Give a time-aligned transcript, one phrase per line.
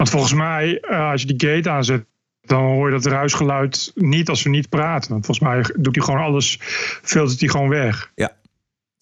[0.00, 2.04] Want volgens mij, uh, als je die gate aanzet,
[2.40, 5.10] dan hoor je dat ruisgeluid niet als we niet praten.
[5.10, 6.58] Want volgens mij doet hij gewoon alles,
[7.02, 8.12] filtert hij gewoon weg.
[8.14, 8.36] Ja,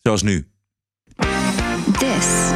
[0.03, 0.49] zoals nu.
[1.99, 2.51] This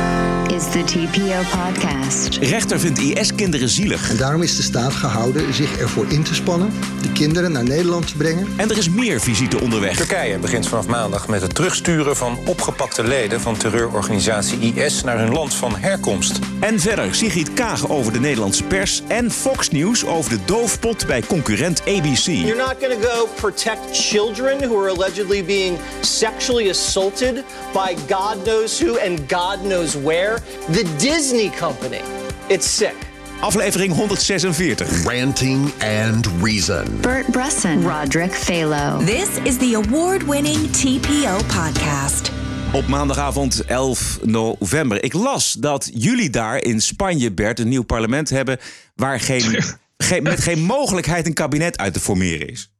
[0.53, 2.37] is the TPO podcast.
[2.37, 4.11] Rechter vindt IS-kinderen zielig.
[4.11, 6.72] En daarom is de staat gehouden zich ervoor in te spannen
[7.03, 8.47] de kinderen naar Nederland te brengen.
[8.57, 9.97] En er is meer visite onderweg.
[9.97, 15.33] Turkije begint vanaf maandag met het terugsturen van opgepakte leden van terreurorganisatie IS naar hun
[15.33, 16.38] land van herkomst.
[16.61, 21.23] En verder Sigrid Kaag over de Nederlandse pers en Fox News over de doofpot bij
[21.23, 22.27] concurrent ABC.
[22.27, 28.45] You're not going to go protect children who are allegedly being sexually assaulted by God
[28.45, 30.41] knows who and God knows where.
[30.70, 32.02] The Disney Company.
[32.48, 32.95] It's sick.
[33.41, 35.05] Aflevering 146.
[35.05, 37.01] Ranting and Reason.
[37.01, 37.83] Bert Bresson.
[37.83, 39.05] Roderick Phalo.
[39.05, 42.30] This is the award-winning TPO podcast.
[42.73, 45.05] Op maandagavond 11 november.
[45.05, 48.59] Ik las dat jullie daar in Spanje, Bert, een nieuw parlement hebben...
[48.95, 49.62] waar geen,
[49.96, 52.71] geen, met geen mogelijkheid een kabinet uit te formeren is.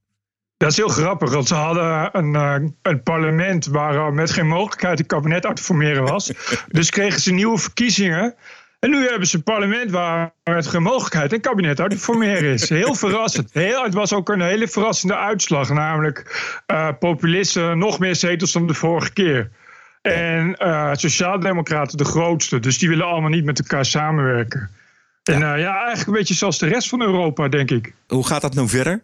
[0.62, 4.46] Dat is heel grappig, want ze hadden een, uh, een parlement waar uh, met geen
[4.46, 6.32] mogelijkheid een kabinet uit te formeren was.
[6.69, 8.34] dus kregen ze nieuwe verkiezingen.
[8.78, 12.52] En nu hebben ze een parlement waar met geen mogelijkheid een kabinet uit te formeren
[12.52, 12.69] is.
[12.69, 13.50] Heel verrassend.
[13.52, 18.66] Heel, het was ook een hele verrassende uitslag, namelijk uh, populisten nog meer zetels dan
[18.66, 19.50] de vorige keer.
[20.02, 20.56] En
[20.92, 24.70] Sociaaldemocraten de grootste, dus die willen allemaal niet met elkaar samenwerken.
[25.22, 27.94] En ja, eigenlijk een beetje zoals de rest van Europa, denk ik.
[28.06, 29.02] Hoe gaat dat nou verder?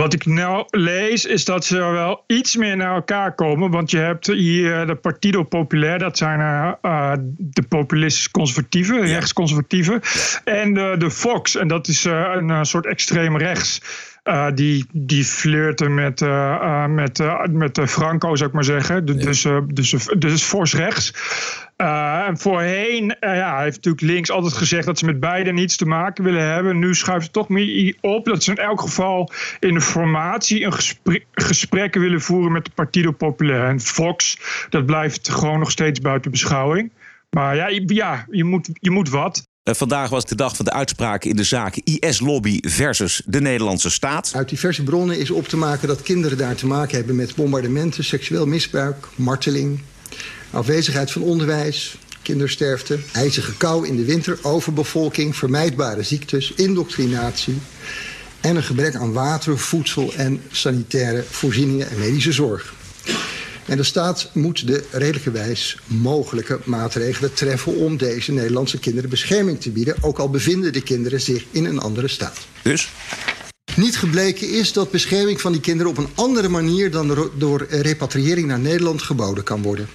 [0.00, 3.70] Wat ik nou lees is dat ze wel iets meer naar elkaar komen.
[3.70, 9.14] Want je hebt hier de Partido Populair, dat zijn uh, de populistisch conservatieven, ja.
[9.14, 10.00] rechtsconservatieven.
[10.44, 13.80] En de, de Fox, en dat is uh, een soort extreem rechts.
[14.24, 19.04] Uh, die, die flirten met, uh, met, met Franco, zou ik maar zeggen.
[19.04, 19.24] De, ja.
[19.24, 21.14] Dus, dus, dus fors rechts.
[21.76, 25.86] en voorheen ja, hij heeft natuurlijk links altijd gezegd dat ze met beide niets te
[25.86, 26.78] maken willen hebben.
[26.78, 30.72] Nu schuift het toch meer op dat ze in elk geval in de formatie een
[30.72, 33.64] gesprek, gesprekken willen voeren met de Partido Populair.
[33.64, 34.38] En Fox,
[34.68, 36.92] dat blijft gewoon nog steeds buiten beschouwing.
[37.30, 39.48] Maar ja, ja je, moet, je moet wat.
[39.70, 43.90] Uh, vandaag was de dag van de uitspraak in de zaak IS-lobby versus de Nederlandse
[43.90, 44.32] staat.
[44.34, 48.04] Uit diverse bronnen is op te maken dat kinderen daar te maken hebben met bombardementen,
[48.04, 49.80] seksueel misbruik, marteling,
[50.50, 57.58] afwezigheid van onderwijs, kindersterfte, ijzige kou in de winter, overbevolking, vermijdbare ziektes, indoctrinatie
[58.40, 62.74] en een gebrek aan water, voedsel en sanitaire voorzieningen en medische zorg.
[63.70, 69.70] En de staat moet de redelijkerwijs mogelijke maatregelen treffen om deze Nederlandse kinderen bescherming te
[69.70, 72.38] bieden, ook al bevinden de kinderen zich in een andere staat.
[72.62, 72.90] Dus?
[73.76, 78.46] Niet gebleken is dat bescherming van die kinderen op een andere manier dan door repatriëring
[78.46, 79.88] naar Nederland geboden kan worden.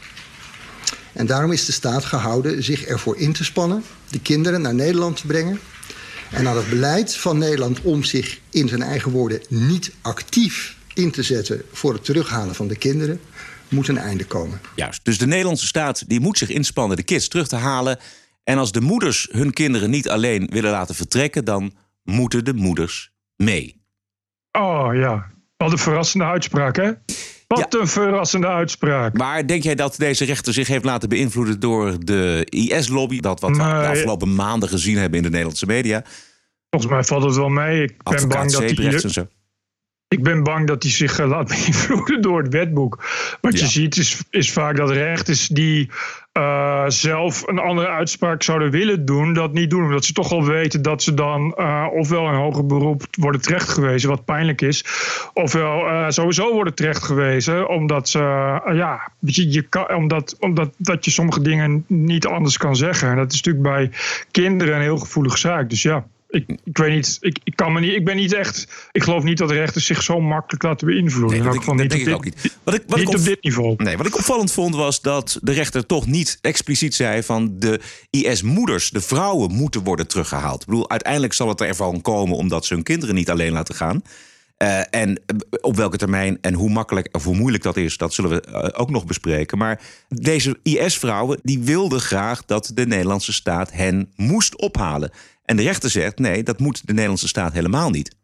[1.13, 5.17] En daarom is de staat gehouden zich ervoor in te spannen de kinderen naar Nederland
[5.17, 5.59] te brengen.
[6.31, 11.11] En aan het beleid van Nederland om zich in zijn eigen woorden niet actief in
[11.11, 13.19] te zetten voor het terughalen van de kinderen
[13.69, 14.61] moet een einde komen.
[14.75, 15.05] Juist.
[15.05, 17.99] Dus de Nederlandse staat die moet zich inspannen de kids terug te halen.
[18.43, 23.11] En als de moeders hun kinderen niet alleen willen laten vertrekken, dan moeten de moeders
[23.35, 23.83] mee.
[24.51, 26.91] Oh ja, wat een verrassende uitspraak, hè?
[27.47, 27.79] Wat ja.
[27.79, 29.17] een verrassende uitspraak.
[29.17, 33.19] Maar denk jij dat deze rechter zich heeft laten beïnvloeden door de IS-lobby?
[33.19, 36.03] Dat wat we de afgelopen maanden gezien hebben in de Nederlandse media.
[36.69, 37.83] Volgens mij valt het wel mee.
[37.83, 38.93] Ik ben bang dat hij...
[38.93, 39.27] en zo.
[40.07, 43.03] Ik ben bang dat hij zich eh, laat beïnvloeden door het wetboek.
[43.41, 43.59] Wat Ja.
[43.59, 45.89] je ziet is, is vaak dat rechters die
[46.31, 49.83] eh, zelf een andere uitspraak zouden willen doen, dat niet doen.
[49.83, 54.09] Omdat ze toch al weten dat ze dan eh, ofwel een hoger beroep worden terechtgewezen,
[54.09, 54.85] wat pijnlijk is.
[55.33, 58.19] Ofwel sowieso worden terechtgewezen, omdat, ze,
[58.73, 63.09] ja, je kan, omdat, omdat dat je sommige dingen niet anders kan zeggen.
[63.09, 63.91] En dat is natuurlijk bij
[64.31, 65.69] kinderen een heel gevoelige zaak.
[65.69, 66.05] Dus ja.
[66.29, 69.23] Ik, ik weet niet, ik, ik kan me niet, ik ben niet echt, ik geloof
[69.23, 71.37] niet dat rechters zich zo makkelijk laten beïnvloeden.
[71.37, 72.57] Nee, dat geval dat denk ik ook niet.
[72.63, 73.73] Wat ik, wat ik Niet op- op dit niveau.
[73.77, 77.79] Nee, wat ik opvallend vond was dat de rechter toch niet expliciet zei van de
[78.09, 80.61] IS-moeders, de vrouwen, moeten worden teruggehaald.
[80.61, 84.01] Ik bedoel, uiteindelijk zal het ervan komen omdat ze hun kinderen niet alleen laten gaan.
[84.57, 88.13] Eh, en eh, op welke termijn en hoe makkelijk of hoe moeilijk dat is, dat
[88.13, 89.57] zullen we eh, ook nog bespreken.
[89.57, 95.11] Maar deze IS-vrouwen die wilden graag dat de Nederlandse staat hen moest ophalen.
[95.45, 98.15] En de rechter zegt nee, dat moet de Nederlandse staat helemaal niet.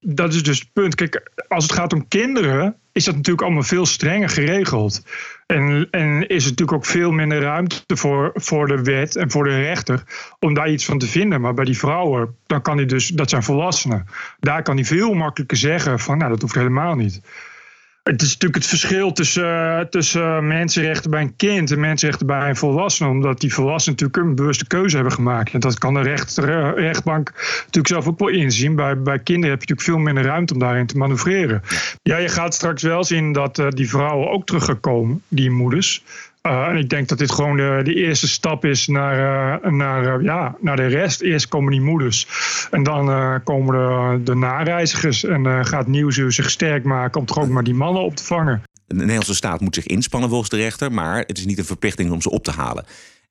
[0.00, 0.94] dat is dus het punt.
[0.94, 5.02] Kijk, als het gaat om kinderen, is dat natuurlijk allemaal veel strenger geregeld.
[5.46, 9.44] En, en is er natuurlijk ook veel minder ruimte voor, voor de wet en voor
[9.44, 10.02] de rechter
[10.38, 11.40] om daar iets van te vinden.
[11.40, 14.06] Maar bij die vrouwen, dan kan hij dus, dat zijn volwassenen.
[14.40, 17.20] Daar kan hij veel makkelijker zeggen van, nou, dat hoeft helemaal niet.
[18.08, 22.56] Het is natuurlijk het verschil tussen, tussen mensenrechten bij een kind en mensenrechten bij een
[22.56, 23.08] volwassene.
[23.08, 25.52] Omdat die volwassenen natuurlijk een bewuste keuze hebben gemaakt.
[25.52, 28.74] En dat kan de recht, rechtbank natuurlijk zelf ook wel inzien.
[28.74, 31.62] Bij, bij kinderen heb je natuurlijk veel minder ruimte om daarin te manoeuvreren.
[32.02, 35.50] Ja, je gaat straks wel zien dat uh, die vrouwen ook terug gaan komen, die
[35.50, 36.04] moeders.
[36.46, 40.22] Uh, en ik denk dat dit gewoon de, de eerste stap is naar, uh, naar,
[40.22, 41.20] ja, naar de rest.
[41.20, 42.28] Eerst komen die moeders.
[42.70, 45.24] En dan komen de, de nareizigers.
[45.24, 48.62] En gaat Nieuwsuur zich sterk maken om toch ook maar die mannen op te vangen.
[48.86, 50.92] De Nederlandse staat moet zich inspannen volgens de rechter.
[50.92, 52.84] Maar het is niet een verplichting om ze op te halen.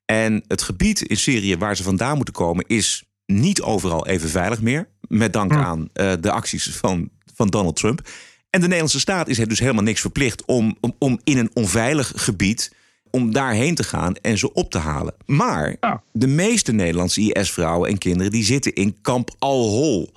[0.05, 4.61] En het gebied in Syrië waar ze vandaan moeten komen is niet overal even veilig
[4.61, 4.87] meer.
[5.07, 5.57] Met dank hm.
[5.57, 5.89] aan
[6.21, 8.01] de acties van, van Donald Trump.
[8.49, 12.11] En de Nederlandse staat is dus helemaal niks verplicht om, om, om in een onveilig
[12.15, 12.71] gebied
[13.15, 15.13] om daarheen te gaan en ze op te halen.
[15.25, 15.77] Maar
[16.11, 20.13] de meeste Nederlandse IS-vrouwen en kinderen die zitten in kamp Al-Hol.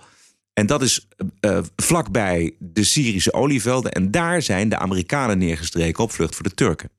[0.53, 1.09] En dat is
[1.41, 3.93] uh, vlakbij de Syrische olievelden.
[3.93, 6.91] En daar zijn de Amerikanen neergestreken op vlucht voor de Turken.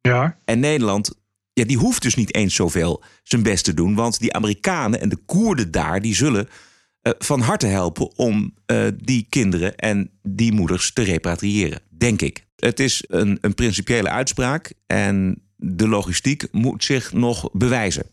[0.00, 0.38] Ja.
[0.44, 1.14] En Nederland,
[1.52, 3.94] ja, die hoeft dus niet eens zoveel zijn best te doen.
[3.94, 6.48] Want die Amerikanen en de Koerden daar, die zullen
[7.02, 11.80] uh, van harte helpen om uh, die kinderen en die moeders te repatriëren.
[12.04, 12.44] Denk ik.
[12.56, 18.06] Het is een, een principiële uitspraak en de logistiek moet zich nog bewijzen.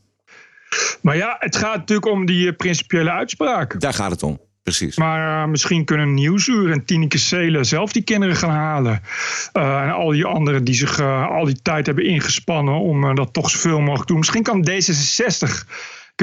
[1.01, 3.79] Maar ja, het gaat natuurlijk om die principiële uitspraak.
[3.79, 4.39] Daar gaat het om.
[4.63, 4.97] Precies.
[4.97, 9.01] Maar uh, misschien kunnen Nieuwsuur en Tineke Seelen zelf die kinderen gaan halen.
[9.53, 13.33] Uh, en al die anderen die zich uh, al die tijd hebben ingespannen om dat
[13.33, 14.17] toch zoveel mogelijk te doen.
[14.17, 15.67] Misschien kan D66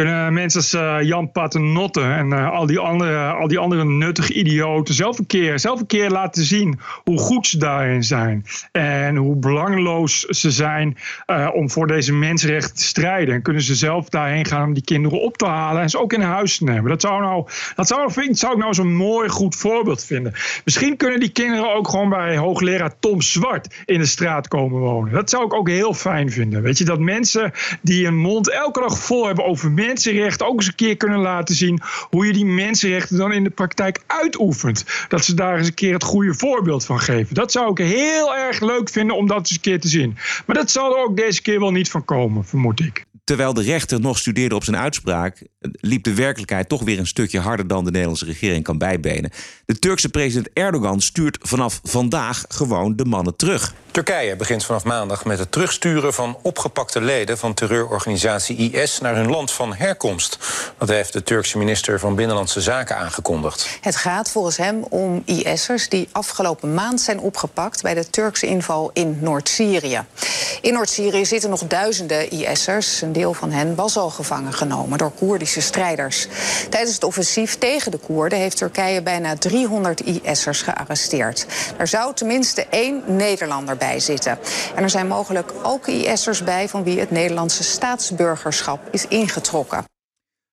[0.05, 4.33] kunnen mensen als uh, Jan Paternotte en uh, al, die andere, al die andere nuttige
[4.33, 8.45] idioten zelf een, keer, zelf een keer laten zien hoe goed ze daarin zijn.
[8.73, 10.97] En hoe belangeloos ze zijn
[11.27, 13.35] uh, om voor deze mensenrechten te strijden.
[13.35, 16.13] En kunnen ze zelf daarheen gaan om die kinderen op te halen en ze ook
[16.13, 16.91] in huis te nemen.
[16.91, 20.33] Dat zou, nou, dat zou, vind, zou ik nou zo'n mooi goed voorbeeld vinden.
[20.65, 25.13] Misschien kunnen die kinderen ook gewoon bij hoogleraar Tom Zwart in de straat komen wonen.
[25.13, 26.63] Dat zou ik ook heel fijn vinden.
[26.63, 27.53] Weet je, dat mensen
[27.83, 31.19] die een mond elke dag vol hebben over mensenrechten mensenrechten ook eens een keer kunnen
[31.19, 31.81] laten zien
[32.11, 34.85] hoe je die mensenrechten dan in de praktijk uitoefent.
[35.09, 37.35] Dat ze daar eens een keer het goede voorbeeld van geven.
[37.35, 40.17] Dat zou ik heel erg leuk vinden om dat eens een keer te zien.
[40.47, 43.07] Maar dat zal er ook deze keer wel niet van komen, vermoed ik.
[43.25, 45.43] Terwijl de rechter nog studeerde op zijn uitspraak,
[45.73, 49.31] liep de werkelijkheid toch weer een stukje harder dan de Nederlandse regering kan bijbenen.
[49.65, 53.75] De Turkse president Erdogan stuurt vanaf vandaag gewoon de mannen terug.
[53.91, 59.31] Turkije begint vanaf maandag met het terugsturen van opgepakte leden van terreurorganisatie IS naar hun
[59.31, 60.39] land van herkomst.
[60.79, 63.79] Dat heeft de Turkse minister van Binnenlandse Zaken aangekondigd.
[63.81, 68.91] Het gaat volgens hem om IS'ers die afgelopen maand zijn opgepakt bij de Turkse inval
[68.93, 70.01] in Noord-Syrië.
[70.61, 73.01] In Noord-Syrië zitten nog duizenden IS'ers.
[73.01, 76.27] Een deel van hen was al gevangen genomen door Koerdische strijders.
[76.71, 81.47] Tijdens het offensief tegen de Koerden heeft Turkije bijna 300 IS'ers gearresteerd.
[81.77, 84.39] Er zou tenminste één Nederlander bij zitten.
[84.75, 89.85] En er zijn mogelijk ook IS'ers bij van wie het Nederlandse staatsburgerschap is ingetrokken.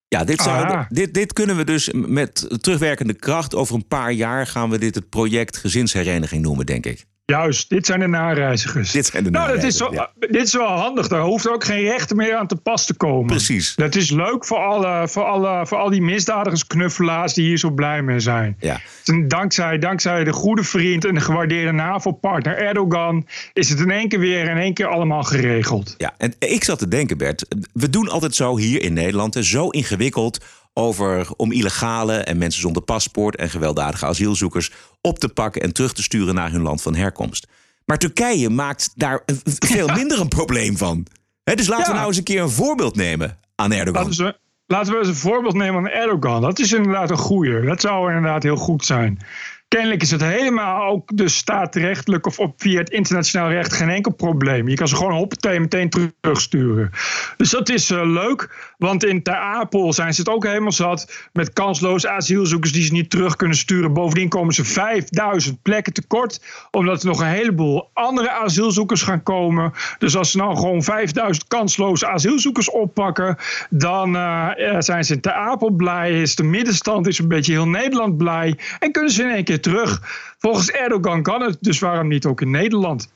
[0.08, 3.56] Ja, dit, zou, dit, dit kunnen we dus met terugwerkende kracht.
[3.56, 7.06] Over een paar jaar gaan we dit het project gezinshereniging noemen, denk ik.
[7.26, 8.92] Juist, dit zijn de nareizigers.
[8.92, 9.54] Dit zijn de nou.
[9.54, 11.08] Dat is wel, Dit is wel handig.
[11.08, 13.26] Daar hoeft ook geen rechten meer aan te pas te komen.
[13.26, 13.76] Precies.
[13.76, 17.70] Dat is leuk voor, alle, voor, alle, voor al die misdadigers, knuffelaars die hier zo
[17.70, 18.58] blij mee zijn.
[18.60, 18.80] Ja.
[19.28, 24.20] dankzij, dankzij de goede vriend en de gewaardeerde NAVO-partner Erdogan is het in één keer
[24.20, 25.96] weer in één keer allemaal geregeld.
[25.98, 27.46] Ja, en ik zat te denken, Bert.
[27.74, 30.46] We doen altijd zo hier in Nederland, zo ingewikkeld
[30.78, 34.72] over om illegale en mensen zonder paspoort en gewelddadige asielzoekers
[35.02, 37.48] op te pakken en terug te sturen naar hun land van herkomst.
[37.86, 41.06] Maar Turkije maakt daar veel minder een probleem van.
[41.44, 44.04] dus laten we nou eens een keer een voorbeeld nemen aan Erdogan.
[44.04, 46.42] Laten we, laten we eens een voorbeeld nemen aan Erdogan.
[46.42, 47.62] Dat is inderdaad een goeie.
[47.62, 49.20] Dat zou inderdaad heel goed zijn.
[49.68, 54.14] Kennelijk is het helemaal ook de staatrechtelijk of op via het internationaal recht geen enkel
[54.14, 54.68] probleem.
[54.68, 56.92] Je kan ze gewoon hoppatee meteen terugsturen.
[57.38, 61.30] Dus dat is uh, leuk, want in Ter Apel zijn ze het ook helemaal zat
[61.34, 63.94] met kansloze asielzoekers die ze niet terug kunnen sturen.
[63.94, 69.74] Bovendien komen ze 5000 plekken tekort, omdat er nog een heleboel andere asielzoekers gaan komen.
[69.98, 73.38] Dus als ze nou gewoon 5000 kansloze asielzoekers oppakken,
[73.70, 77.68] dan uh, zijn ze in Ter Apel blij, is de middenstand, is een beetje heel
[77.68, 80.02] Nederland blij en kunnen ze in één keer terug.
[80.40, 83.08] Volgens Erdogan kan het, dus waarom niet ook in Nederland?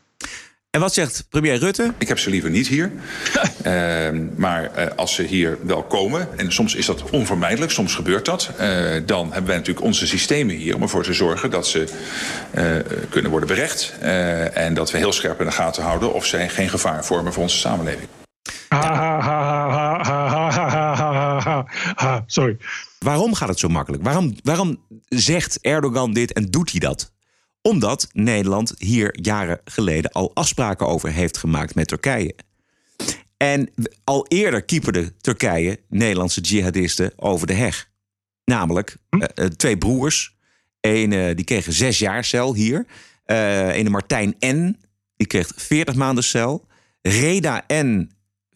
[0.69, 1.93] En wat zegt premier Rutte?
[1.97, 2.91] Ik heb ze liever niet hier.
[3.65, 8.25] uh, maar uh, als ze hier wel komen, en soms is dat onvermijdelijk, soms gebeurt
[8.25, 8.61] dat, uh,
[9.05, 11.87] dan hebben wij natuurlijk onze systemen hier om ervoor te zorgen dat ze
[13.09, 13.93] kunnen worden berecht.
[14.53, 17.43] en dat we heel scherp in de gaten houden of zij geen gevaar vormen voor
[17.43, 18.07] onze samenleving.
[22.25, 22.57] Sorry.
[22.99, 24.03] Waarom gaat het zo makkelijk?
[24.03, 27.11] Waarom, waarom zegt Erdogan dit en doet hij dat?
[27.61, 32.35] Omdat Nederland hier jaren geleden al afspraken over heeft gemaakt met Turkije.
[33.37, 33.69] En
[34.03, 37.89] al eerder kieperde Turkije Nederlandse jihadisten over de heg.
[38.45, 40.37] Namelijk uh, twee broers.
[40.81, 42.85] Een die kregen zes jaar cel hier.
[43.25, 44.77] Uh, ene Martijn N.
[45.15, 46.67] Die kreeg 40 maanden cel.
[47.01, 48.11] Reda N.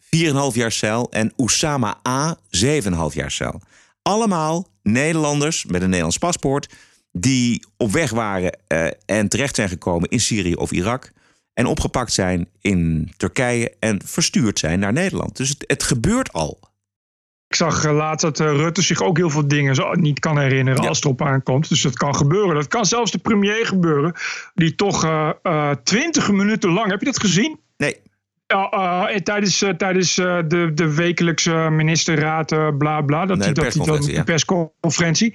[0.52, 1.10] jaar cel.
[1.10, 2.38] En Oussama A.
[2.50, 2.70] 7,5
[3.12, 3.60] jaar cel.
[4.08, 6.74] Allemaal Nederlanders met een Nederlands paspoort.
[7.12, 11.12] die op weg waren uh, en terecht zijn gekomen in Syrië of Irak.
[11.52, 15.36] En opgepakt zijn in Turkije en verstuurd zijn naar Nederland.
[15.36, 16.58] Dus het, het gebeurt al.
[17.48, 20.88] Ik zag laatst dat Rutte zich ook heel veel dingen niet kan herinneren ja.
[20.88, 21.68] als het erop aankomt.
[21.68, 22.54] Dus dat kan gebeuren.
[22.54, 24.14] Dat kan zelfs de premier gebeuren.
[24.54, 25.06] Die toch
[25.82, 26.90] twintig uh, minuten lang.
[26.90, 27.60] Heb je dat gezien?
[27.76, 27.96] Nee.
[28.46, 33.60] Uh, uh, tijdens uh, tijdens de, de wekelijkse ministerraad, bla bla, dat nee, hij, de
[33.60, 35.34] dat hij dan persconferentie, de persconferentie.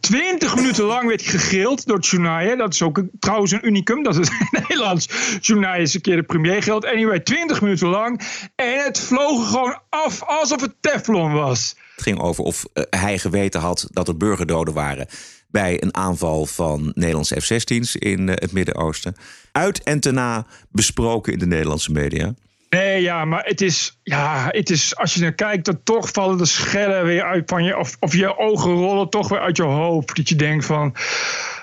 [0.00, 2.56] Twintig minuten lang werd hij gegrild door journaal.
[2.56, 5.08] Dat is ook een, trouwens een unicum, dat het Nederlands
[5.40, 6.86] journaal eens een keer de premier geldt.
[6.86, 8.20] Anyway, twintig minuten lang.
[8.54, 11.76] En het vloog gewoon af alsof het Teflon was.
[11.94, 15.06] Het ging over of hij geweten had dat er burgerdoden waren
[15.48, 19.16] bij een aanval van Nederlandse F-16's in het Midden-Oosten.
[19.56, 22.34] Uit en te na besproken in de Nederlandse media.
[22.70, 26.38] Nee, ja, maar het is, ja, het is als je naar kijkt, dan toch vallen
[26.38, 29.62] de schellen weer uit van je, of, of je ogen rollen toch weer uit je
[29.62, 30.16] hoofd.
[30.16, 30.94] Dat je denkt van,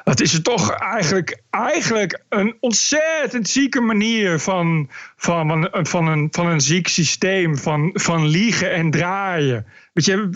[0.04, 6.28] het is er toch eigenlijk, eigenlijk een ontzettend zieke manier van, van, van, van, een,
[6.32, 9.66] van een ziek systeem, van, van liegen en draaien.
[9.94, 10.30] Weet je,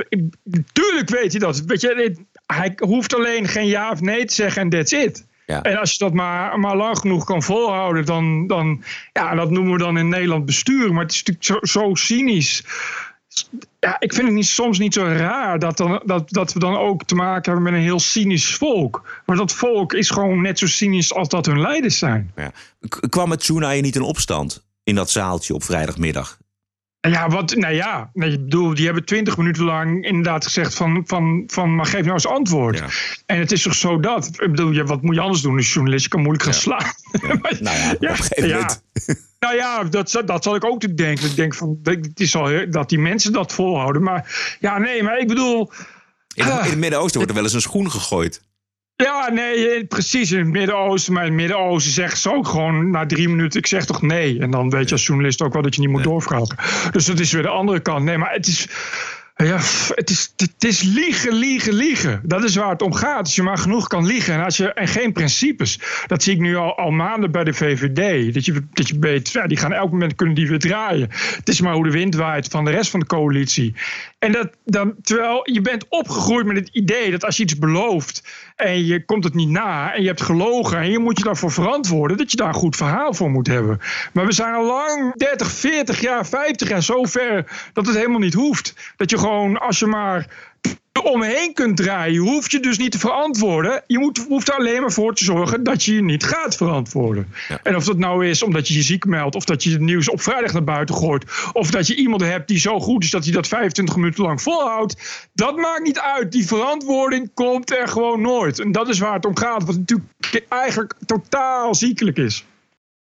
[0.71, 1.63] tuurlijk weet je dat.
[1.65, 5.25] Weet je, hij hoeft alleen geen ja of nee te zeggen en that's it.
[5.45, 5.61] Ja.
[5.61, 8.83] En als je dat maar, maar lang genoeg kan volhouden, dan, dan.
[9.13, 10.93] Ja, dat noemen we dan in Nederland bestuur.
[10.93, 12.63] Maar het is natuurlijk zo, zo cynisch.
[13.79, 16.77] Ja, ik vind het niet, soms niet zo raar dat, dan, dat, dat we dan
[16.77, 19.21] ook te maken hebben met een heel cynisch volk.
[19.25, 22.31] Maar dat volk is gewoon net zo cynisch als dat hun leiders zijn.
[22.35, 22.51] Ja.
[23.09, 26.37] Kwam het Tsunai niet in opstand in dat zaaltje op vrijdagmiddag?
[27.09, 31.03] Ja, wat, nou ja, nee, ik bedoel, die hebben twintig minuten lang inderdaad gezegd van,
[31.05, 32.77] van, van maar geef nou eens antwoord.
[32.77, 32.87] Ja.
[33.25, 35.73] En het is toch zo dat, ik bedoel, ja, wat moet je anders doen als
[35.73, 36.03] journalist?
[36.03, 36.93] Je kan moeilijk gaan slaan.
[37.11, 37.27] Ja.
[37.59, 38.65] nou ja, op een.
[39.39, 41.25] Nou ja, dat, dat zal ik ook te denken.
[41.25, 44.03] Ik denk van, het is al dat die mensen dat volhouden.
[44.03, 45.71] Maar ja, nee, maar ik bedoel...
[46.33, 48.41] In, in het Midden-Oosten wordt er wel eens een schoen gegooid.
[48.95, 50.31] Ja, nee, precies.
[50.31, 51.13] In het Midden-Oosten.
[51.13, 54.39] Maar in het Midden-Oosten zeggen ze ook gewoon na drie minuten: ik zeg toch nee.
[54.39, 56.57] En dan weet je als journalist ook wel dat je niet moet doorvragen.
[56.91, 58.03] Dus dat is weer de andere kant.
[58.03, 58.67] Nee, maar het is.
[59.37, 59.59] Ja,
[59.95, 62.21] het is, het is liegen, liegen, liegen.
[62.23, 63.19] Dat is waar het om gaat.
[63.19, 65.79] Als je maar genoeg kan liegen en, als je, en geen principes.
[66.07, 68.33] Dat zie ik nu al, al maanden bij de VVD.
[68.33, 71.09] Dat je, dat je weet, ja, die gaan elk moment kunnen die weer draaien.
[71.11, 73.73] Het is maar hoe de wind waait van de rest van de coalitie.
[74.19, 78.23] En dat, dan, terwijl je bent opgegroeid met het idee dat als je iets belooft
[78.55, 81.51] en je komt het niet na en je hebt gelogen en je moet je daarvoor
[81.51, 83.79] verantwoorden, dat je daar een goed verhaal voor moet hebben.
[84.13, 88.19] Maar we zijn al lang 30, 40 jaar, 50 jaar zo ver dat het helemaal
[88.19, 88.93] niet hoeft.
[88.95, 90.27] Dat je gewoon, als je maar
[91.03, 93.83] omheen kunt draaien, hoef je dus niet te verantwoorden.
[93.87, 97.27] Je moet, hoeft er alleen maar voor te zorgen dat je je niet gaat verantwoorden.
[97.47, 97.59] Ja.
[97.63, 100.09] En of dat nou is omdat je je ziek meldt, of dat je het nieuws
[100.09, 103.23] op vrijdag naar buiten gooit, of dat je iemand hebt die zo goed is dat
[103.23, 106.31] hij dat 25 minuten lang volhoudt, dat maakt niet uit.
[106.31, 108.59] Die verantwoording komt er gewoon nooit.
[108.59, 110.09] En dat is waar het om gaat, wat natuurlijk
[110.49, 112.45] eigenlijk totaal ziekelijk is.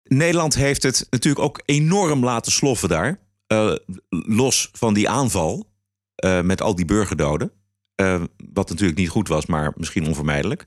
[0.02, 3.18] Nederland heeft het natuurlijk ook enorm laten sloffen daar.
[3.52, 3.72] Uh,
[4.08, 5.68] los van die aanval
[6.42, 7.52] met al die burgerdoden.
[7.96, 8.22] Uh,
[8.52, 10.66] wat natuurlijk niet goed was, maar misschien onvermijdelijk.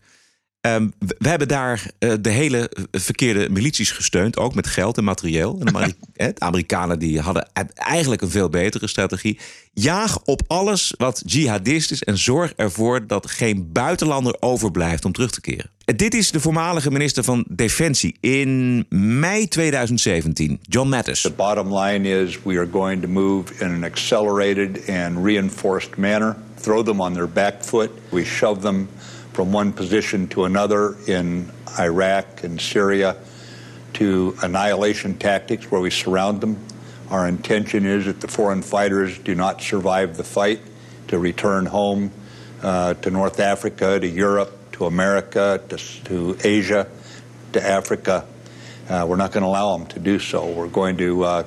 [0.68, 5.58] Um, we hebben daar uh, de hele verkeerde milities gesteund, ook met geld en materieel.
[5.60, 9.40] En de, Ameri de Amerikanen die hadden eigenlijk een veel betere strategie.
[9.74, 15.32] Jaag op alles wat jihadist is en zorg ervoor dat geen buitenlander overblijft om terug
[15.32, 15.70] te keren.
[15.86, 18.86] Dit is de voormalige minister van Defensie in
[19.20, 21.22] mei 2017, John Mattis.
[21.22, 26.36] The bottom line is we are going to move in an accelerated and reinforced manner.
[26.62, 27.90] Throw them on their back foot.
[28.10, 28.88] We shove them
[29.34, 33.16] from one position to another in Iraq and Syria
[33.94, 36.58] to annihilation tactics where we surround them.
[37.10, 40.62] Our intention is that the foreign fighters do not survive the fight
[41.08, 42.12] to return home
[42.62, 46.88] uh, to North Africa, to Europe, to America, to, to Asia,
[47.54, 48.26] to Africa.
[48.90, 50.50] Uh, we're not going to allow them to do so.
[50.50, 51.44] We're going to uh,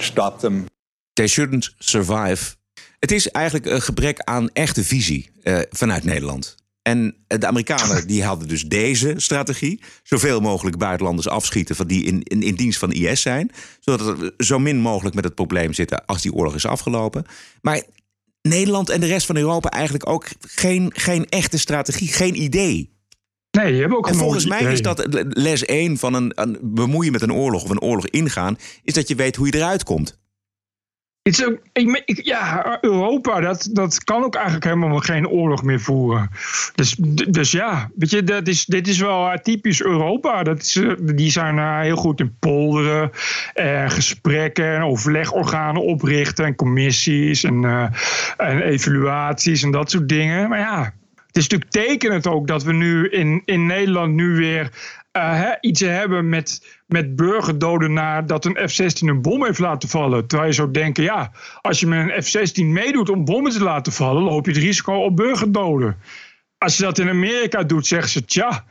[0.00, 0.66] stop them.
[1.14, 2.56] They shouldn't survive.
[2.98, 6.57] Het is eigenlijk een gebrek aan echte visie uh, vanuit Nederland.
[6.88, 9.80] En de Amerikanen die hadden dus deze strategie.
[10.02, 13.50] Zoveel mogelijk buitenlanders afschieten van die in, in, in dienst van IS zijn.
[13.80, 17.24] Zodat we zo min mogelijk met het probleem zitten als die oorlog is afgelopen.
[17.60, 17.82] Maar
[18.42, 22.96] Nederland en de rest van Europa eigenlijk ook geen, geen echte strategie, geen idee.
[23.50, 27.12] Nee, je hebt ook En volgens mij is dat les 1 van een, een bemoeien
[27.12, 30.18] met een oorlog of een oorlog ingaan, is dat je weet hoe je eruit komt.
[31.72, 36.30] Ik, ik- ja, Europa, dat, dat kan ook eigenlijk helemaal geen oorlog meer voeren.
[36.74, 36.94] Dus,
[37.28, 40.42] dus ja, weet je, dat is, dit is wel typisch Europa.
[40.42, 43.10] Dat eh, die zijn heel goed in polderen,
[43.54, 47.86] eh, gesprekken en overlegorganen oprichten en commissies en, eh,
[48.36, 50.48] en evaluaties en dat soort dingen.
[50.48, 50.92] Maar ja,
[51.26, 54.70] het is natuurlijk tekenend ook dat we nu in, in Nederland nu weer
[55.18, 60.26] hè, iets hebben met, met burgerdoden nadat een F-16 een bom heeft laten vallen.
[60.26, 63.92] Terwijl je zou denken, ja, als je met een F-16 meedoet om bommen te laten
[63.92, 65.96] vallen, loop je het risico op burgerdoden.
[66.58, 68.64] Als je dat in Amerika doet, zeggen ze, tja,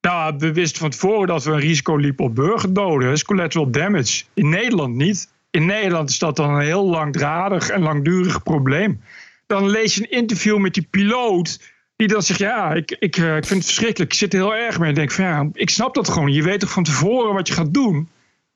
[0.00, 3.08] nou, we wisten van tevoren dat we een risico liepen op burgerdoden.
[3.08, 4.24] Dat is collateral damage.
[4.34, 5.28] In Nederland niet.
[5.50, 9.00] In Nederland is dat dan een heel langdradig en langdurig probleem.
[9.46, 11.60] Dan lees je een interview met die piloot.
[12.00, 14.12] Die dan zegt, ja, ik, ik, eh, ik vind het verschrikkelijk.
[14.12, 14.88] Ik zit er heel erg mee.
[14.88, 16.32] Ik denk van, ja, ik snap dat gewoon.
[16.32, 18.08] Je weet toch van tevoren wat je gaat doen?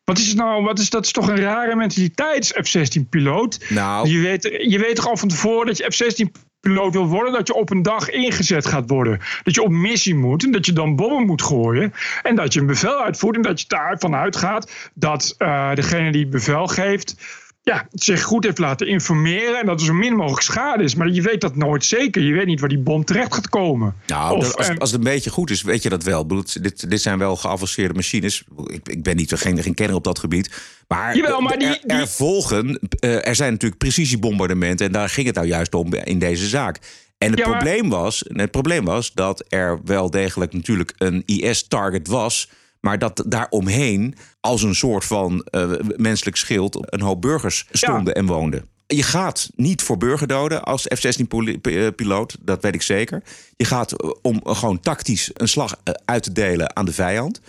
[0.04, 0.62] Wat is het nou?
[0.62, 3.64] Wat is, dat is toch een rare mentaliteit, F-16-piloot?
[3.68, 7.32] Nou, Je weet, je weet toch al van tevoren dat je F-16-piloot wil worden...
[7.32, 9.20] dat je op een dag ingezet gaat worden.
[9.42, 11.92] Dat je op missie moet en dat je dan bommen moet gooien.
[12.22, 14.90] En dat je een bevel uitvoert en dat je daarvan uitgaat...
[14.94, 17.16] dat eh, degene die het bevel geeft...
[17.64, 20.94] Ja, zich goed heeft laten informeren en dat er zo min mogelijk schade is.
[20.94, 22.22] Maar je weet dat nooit zeker.
[22.22, 23.94] Je weet niet waar die bom terecht gaat komen.
[24.06, 26.26] Nou, Of, als, eh, als het een beetje goed is, weet je dat wel.
[26.26, 28.44] Dit, dit zijn wel geavanceerde machines.
[28.66, 30.50] Ik, ik ben niet geen, geen kenner op dat gebied.
[30.88, 34.86] Maar, Jawel, maar die- er, er volgen, eh, er zijn natuurlijk precisiebombardementen.
[34.86, 36.78] En daar ging het nou juist om in deze zaak.
[37.18, 41.22] En het, Ja, maar- probleem was, het probleem was dat er wel degelijk natuurlijk een
[41.26, 42.50] IS-target was.
[42.84, 48.26] Maar dat daaromheen, als een soort van eh, menselijk schild, een hoop burgers stonden en
[48.26, 48.68] woonden.
[48.86, 53.22] Je gaat niet voor burgerdoden als F-16-piloot, dat weet ik zeker.
[53.56, 57.40] Je gaat eh, om gewoon tactisch een slag eh, uit te delen aan de vijand.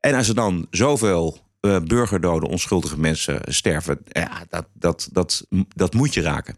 [0.00, 5.94] En als er dan zoveel eh, burgerdoden, onschuldige mensen sterven, ja, dat, dat, dat, dat
[5.94, 6.56] moet je raken.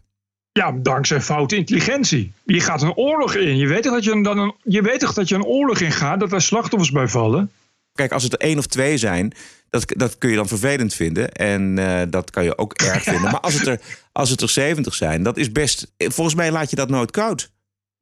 [0.51, 2.31] Ja, dankzij foute intelligentie.
[2.45, 3.57] Je gaat een oorlog in.
[3.57, 5.91] Je weet toch dat je, dan een, je, weet toch dat je een oorlog in
[5.91, 7.51] gaat, dat daar slachtoffers bij vallen?
[7.97, 9.33] Kijk, als het er één of twee zijn,
[9.69, 11.31] dat, dat kun je dan vervelend vinden.
[11.31, 13.21] En eh, dat kan je ook erg vinden.
[13.31, 13.79] Maar als het, er,
[14.11, 15.93] als het er 70 zijn, dat is best.
[15.97, 17.49] Volgens mij laat je dat nooit koud.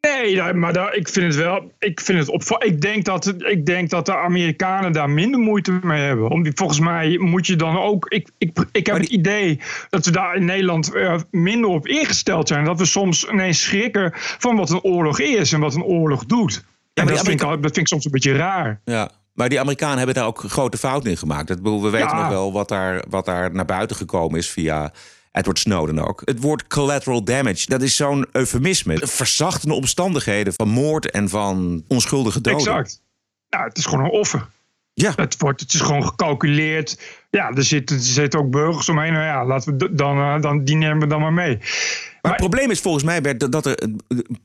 [0.01, 1.71] Nee, ja, maar daar, ik vind het wel.
[1.79, 5.79] Ik, vind het opva- ik, denk dat, ik denk dat de Amerikanen daar minder moeite
[5.84, 6.29] mee hebben.
[6.29, 8.05] Om, volgens mij moet je dan ook.
[8.10, 12.47] Ik, ik, ik heb het idee dat we daar in Nederland eh, minder op ingesteld
[12.47, 12.65] zijn.
[12.65, 16.63] Dat we soms ineens schrikken van wat een oorlog is en wat een oorlog doet.
[16.93, 18.81] en die dat, vind ik, dat vind ik soms een beetje raar.
[18.86, 19.12] Ja.
[19.36, 21.48] Maar die Amerikanen hebben daar ook grote fouten in gemaakt.
[21.48, 22.19] Dat, we weten Ja.
[22.21, 24.91] nog wel wat daar, wat daar naar buiten gekomen is via
[25.32, 26.21] Edward Snowden ook.
[26.26, 28.98] Het woord collateral damage, dat is zo'n eufemisme.
[29.08, 32.60] Verzachtende omstandigheden van moord en van onschuldige doden.
[32.60, 33.02] Exact.
[33.50, 34.48] Nou, het is gewoon een offer.
[34.93, 35.13] Ja.
[35.15, 37.00] Het, wordt, het is gewoon gecalculeerd.
[37.30, 39.13] Ja, er zitten, er zitten ook burgers omheen.
[39.13, 41.58] Nou ja, laten we dan, eh, dan, die nemen we dan maar mee.
[42.21, 43.88] Maar het probleem is volgens mij Bert, dat- er eh,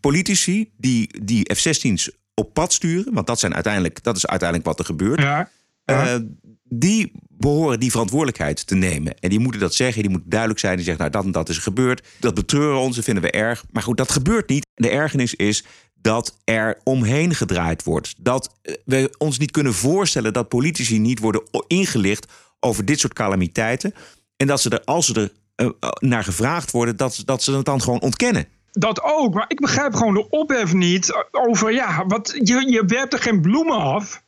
[0.01, 4.79] politici die, die F-16's op pad sturen, want dat, zijn uiteindelijk, dat is uiteindelijk wat
[4.79, 5.21] er gebeurt.
[5.21, 5.51] Ja.
[5.85, 6.17] eh,
[6.65, 9.19] die behoren die verantwoordelijkheid te nemen.
[9.19, 10.77] En die moeten dat zeggen, die moeten duidelijk zijn.
[10.77, 12.07] Die zeggen, nou, dat en dat is gebeurd.
[12.21, 13.65] Dat betreuren ons, dat vinden we erg.
[13.71, 14.67] Maar goed, dat gebeurt niet.
[14.75, 18.15] De ergernis is dat er omheen gedraaid wordt.
[18.19, 22.27] Dat eh, we ons niet kunnen voorstellen dat politici niet worden ingelicht
[22.61, 23.95] over dit soort calamiteiten.
[24.37, 27.53] En dat ze er, als ze er eh, naar gevraagd worden, dat, ze- dat ze
[27.57, 28.47] het dan gewoon ontkennen.
[28.73, 33.13] Dat ook, maar ik begrijp gewoon de ophef niet over, ja, wat, je, je werpt
[33.13, 34.23] er geen bloemen af.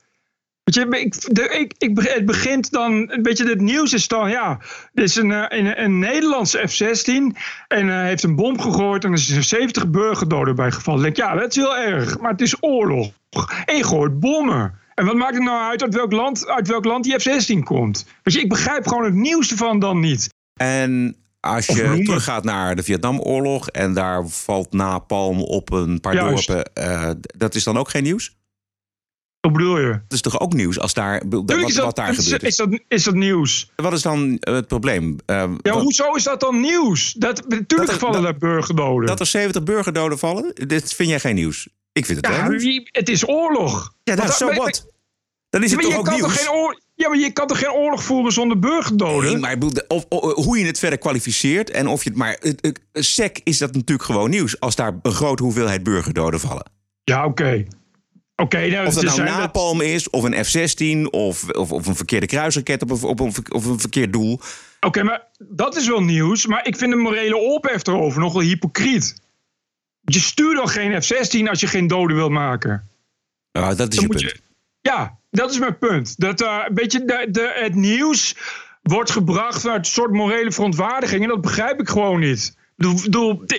[0.64, 0.98] Weet je,
[1.58, 4.58] ik, ik, het begint dan, weet je, het nieuws is dan, ja,
[4.94, 7.36] er is een, eh, een, een Nederlandse F-16
[7.68, 11.02] en hij heeft een bom gegooid en er zijn 70 burgerdoden bij gevallen.
[11.02, 13.12] Denk, ja, dat is heel erg, maar het is oorlog.
[13.64, 14.80] En je gooit bommen.
[14.94, 18.06] En wat maakt het nou uit uit welk land, uit welk land die F-16 komt?
[18.22, 20.28] Weet je, ik begrijp gewoon het nieuws ervan dan niet.
[20.54, 26.46] En als je teruggaat naar de Vietnamoorlog en daar valt napalm op een paar Juist.
[26.46, 28.36] dorpen, eh, dat is dan ook geen nieuws?
[29.40, 29.90] Wat bedoel je?
[29.90, 32.42] Dat is toch ook nieuws als daar, wat, is dat, wat daar is, gebeurt.
[32.42, 33.70] is, dat, is dat nieuws?
[33.76, 35.16] Wat is dan eh, het probleem?
[35.26, 37.12] Eh, Ja, wat- hoezo is dat dan nieuws?
[37.12, 39.06] Dat, natuurlijk er- vallen daar burgerdoden.
[39.06, 40.54] Dat er 70 burgerdoden vallen?
[40.54, 41.68] Dit vind jij geen nieuws?
[41.92, 42.58] Ik vind het ja, wel
[42.90, 43.94] het is oorlog.
[44.04, 44.86] Ja, nou, Want- zo wat?
[45.52, 46.44] Dan is het maar toch je ook kan nieuws?
[46.44, 49.30] Toch geen ja, maar je kan toch geen oorlog voeren zonder burgerdoden?
[49.30, 49.56] Nee, maar
[49.88, 52.36] of, of- hoe je het verder kwalificeert en of je het maar.
[52.40, 56.70] het- Sec is dat natuurlijk gewoon nieuws als daar een grote hoeveelheid burgerdoden vallen.
[57.04, 57.64] Ja, oké.
[58.36, 61.96] Oké, nou, Of dat ze nou napalm is, of een F-16, of, of, of een
[61.96, 64.40] verkeerde kruisraket op een, op een, op een verkeerd doel.
[64.80, 66.46] Oké, maar dat is wel nieuws.
[66.46, 69.20] Maar ik vind de morele ophef erover nogal hypocriet.
[70.00, 72.88] Je stuurt dan geen F-16 als je geen doden wil maken.
[73.52, 74.20] Ah, dat is Dan je punt.
[74.20, 74.40] je-
[74.80, 76.20] ja, dat is mijn punt.
[76.20, 78.36] Dat eh, een beetje de, het nieuws
[78.82, 81.22] wordt gebracht vanuit een soort morele verontwaardiging.
[81.22, 82.56] En dat begrijp ik gewoon niet.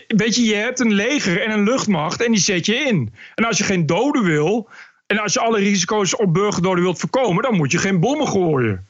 [0.07, 3.13] Weet je, je hebt een leger en een luchtmacht en die zet je in.
[3.35, 4.69] En als je geen doden wil,
[5.07, 8.87] en als je alle risico's op burgerdoden wilt voorkomen, dan moet je geen bommen gooien.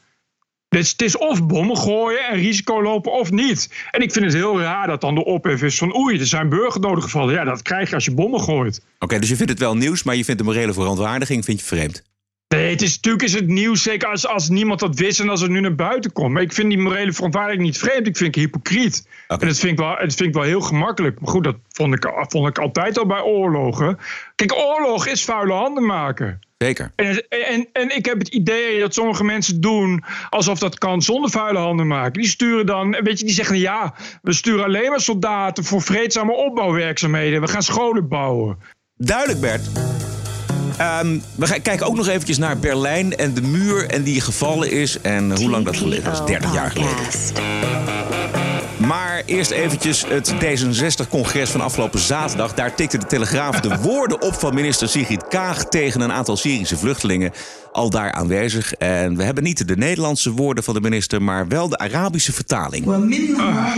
[0.69, 3.69] Dus het is of bommen gooien en risico lopen of niet.
[3.91, 6.50] En ik vind het heel raar dat dan de ophef is van oei, er zijn
[6.50, 7.34] burgerdoden gevallen.
[7.34, 8.82] Ja, dat krijg je als je bommen gooit.
[9.00, 11.65] Oké, dus je vindt het wel nieuws, maar je vindt de morele verontwaardiging vind je
[11.65, 12.04] vreemd.
[12.53, 15.41] Nee, het is, natuurlijk is het nieuws, zeker als, als niemand dat wist en als
[15.41, 16.31] het nu naar buiten komt.
[16.31, 18.07] Maar ik vind die morele verontwaardiging niet vreemd.
[18.07, 19.07] Ik vind het hypocriet.
[19.27, 21.19] En dat vind, ik wel, dat vind ik wel heel gemakkelijk.
[21.19, 23.99] Maar goed, dat vond ik, vond ik altijd al bij oorlogen.
[24.35, 26.39] Kijk, oorlog is vuile handen maken.
[26.57, 26.91] Zeker.
[26.95, 31.29] En, en, en ik heb het idee dat sommige mensen doen alsof dat kan zonder
[31.29, 32.21] vuile handen maken.
[32.21, 36.33] Die sturen dan, weet je, die zeggen ja, we sturen alleen maar soldaten voor vreedzame
[36.33, 37.41] opbouwwerkzaamheden.
[37.41, 38.57] We gaan scholen bouwen.
[38.95, 39.69] Duidelijk, Bert.
[40.77, 44.71] Ehm, we gaan kijken ook nog eventjes naar Berlijn en de muur en die gevallen
[44.71, 46.21] is en hoe lang dat geleden is.
[46.25, 48.42] 30 jaar geleden.
[48.93, 52.53] Maar eerst eventjes het D66-congres van afgelopen zaterdag.
[52.53, 55.65] Daar tikte de Telegraaf de woorden op van minister Sigrid Kaag...
[55.65, 57.32] tegen een aantal Syrische vluchtelingen
[57.73, 58.73] al daar aanwezig.
[58.73, 62.86] En we hebben niet de Nederlandse woorden van de minister, maar wel de Arabische vertaling.
[63.38, 63.75] Ah.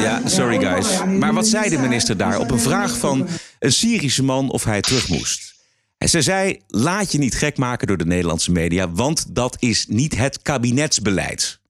[0.00, 0.86] Ja, sorry guys.
[1.18, 3.28] Maar wat zei de minister daar op een vraag van
[3.58, 5.54] een Syrische man of hij terug moest?
[5.98, 9.86] En ze zei: laat je niet gek maken door de Nederlandse media, want dat is
[9.88, 11.60] niet het kabinetsbeleid.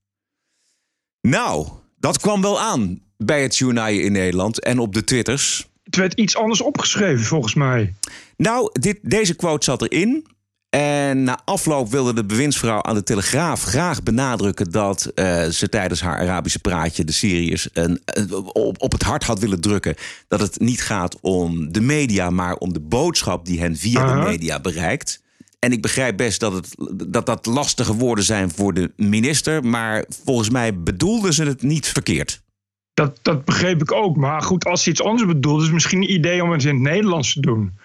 [1.21, 1.67] Nou,
[1.99, 5.69] dat kwam wel aan bij het journaaien in Nederland en op de Twitters.
[5.83, 7.93] Het werd iets anders opgeschreven volgens mij.
[8.37, 10.27] Nou, dit, deze quote zat erin.
[10.71, 16.01] En na afloop wilde de bewindsvrouw aan de Telegraaf graag benadrukken dat eh, ze tijdens
[16.01, 19.95] haar Arabische praatje de Syriërs een, een- op, op het hart had willen drukken.
[20.27, 24.29] Dat het niet gaat om de media, maar om de boodschap die hen via de
[24.29, 25.21] media bereikt.
[25.59, 26.75] En ik begrijp best dat, het,
[27.07, 29.63] dat dat lastige woorden zijn voor de minister.
[29.65, 32.41] Maar volgens mij bedoelden ze het niet verkeerd.
[32.93, 34.15] Dat, dat begreep ik ook.
[34.15, 36.69] Maar goed, als ze iets anders bedoelt, is het misschien een idee om het in
[36.73, 37.77] het Nederlands te doen.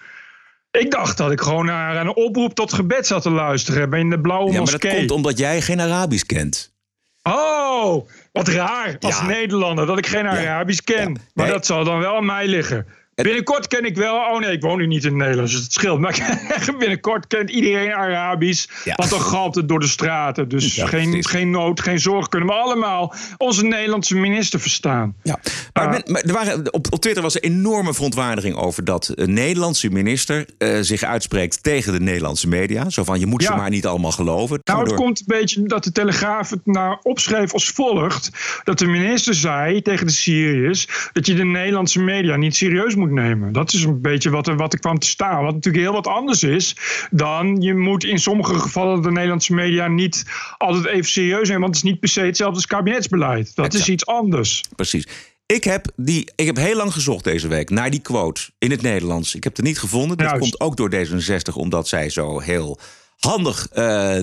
[0.79, 4.19] Ik dacht dat ik gewoon naar een oproep tot gebed zat te luisteren in de
[4.19, 4.97] blauwe Ja, maar dat moskee.
[4.99, 6.75] komt omdat jij geen Arabisch kent.
[7.23, 9.25] Oh, wat raar als Ja.
[9.25, 11.11] Nederlander dat ik geen Arabisch ken.
[11.33, 11.51] Maar Nee.
[11.55, 12.87] dat zal dan wel aan mij liggen.
[13.23, 14.15] Binnenkort ken ik wel.
[14.15, 15.99] Oh nee, ik woon nu niet in het Nederlands, dus het scheelt.
[15.99, 16.39] Maar
[16.79, 18.65] binnenkort kent iedereen Arabisch.
[18.85, 18.93] Ja.
[18.95, 20.49] Want dan galmt het door de straten.
[20.49, 21.25] Dus Ja, geen, precies.
[21.25, 22.27] geen nood, geen zorg.
[22.27, 25.15] Kunnen we allemaal onze Nederlandse minister verstaan.
[25.23, 25.39] Ja.
[25.73, 29.33] Maar, men- maar er waren, op, op Twitter was er enorme verontwaardiging over dat een
[29.33, 32.89] Nederlandse minister eh, zich uitspreekt tegen de Nederlandse media.
[32.89, 34.59] Zo van je moet ze maar niet allemaal geloven.
[34.63, 38.29] Nou, het komt een beetje dat de Telegraaf het nou opschreef als volgt.
[38.63, 40.87] Dat de minister zei tegen de Syriërs...
[41.13, 43.53] dat je de Nederlandse media niet serieus moet nemen.
[43.53, 45.43] Dat is een beetje wat er, wat er kwam te staan.
[45.43, 46.75] Wat natuurlijk heel wat anders is
[47.11, 47.61] dan...
[47.61, 50.25] je moet in sommige gevallen de Nederlandse media niet
[50.57, 51.61] altijd even serieus nemen...
[51.61, 53.55] want het is niet per se hetzelfde als kabinetsbeleid.
[53.55, 54.63] Dat is iets anders.
[54.75, 55.07] Precies.
[55.45, 58.81] Ik heb, die, ik heb heel lang gezocht deze week naar die quote in het
[58.81, 59.35] Nederlands.
[59.35, 60.17] Ik heb het niet gevonden.
[60.17, 60.41] Dat Juist.
[60.41, 62.79] komt ook door D66, omdat zij zo heel
[63.17, 63.67] handig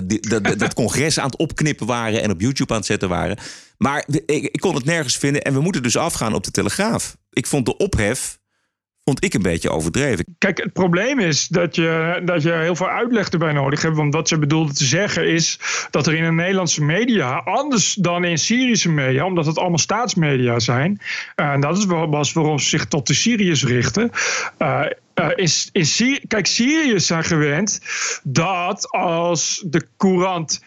[0.03, 0.19] die,
[0.57, 3.37] dat, congres aan het opknippen waren en op YouTube aan het zetten waren.
[3.77, 7.17] Maar ik, ik kon het nergens vinden en we moeten dus afgaan op de Telegraaf.
[7.29, 8.39] Ik vond de ophef
[9.05, 10.25] vond ik een beetje overdreven.
[10.37, 13.95] Kijk, het probleem is dat je, dat je heel veel uitleg erbij nodig hebt.
[13.95, 15.59] Want wat ze bedoelde te zeggen is
[15.91, 20.59] dat er in de Nederlandse media, anders dan in Syrische media, omdat het allemaal staatsmedia
[20.59, 21.01] zijn,
[21.35, 24.11] eh, en dat is was waarom ze zich tot de Syriërs richten.
[24.57, 27.81] eh, eh, in, in kijk, Syriërs zijn gewend
[28.23, 30.61] dat als de courant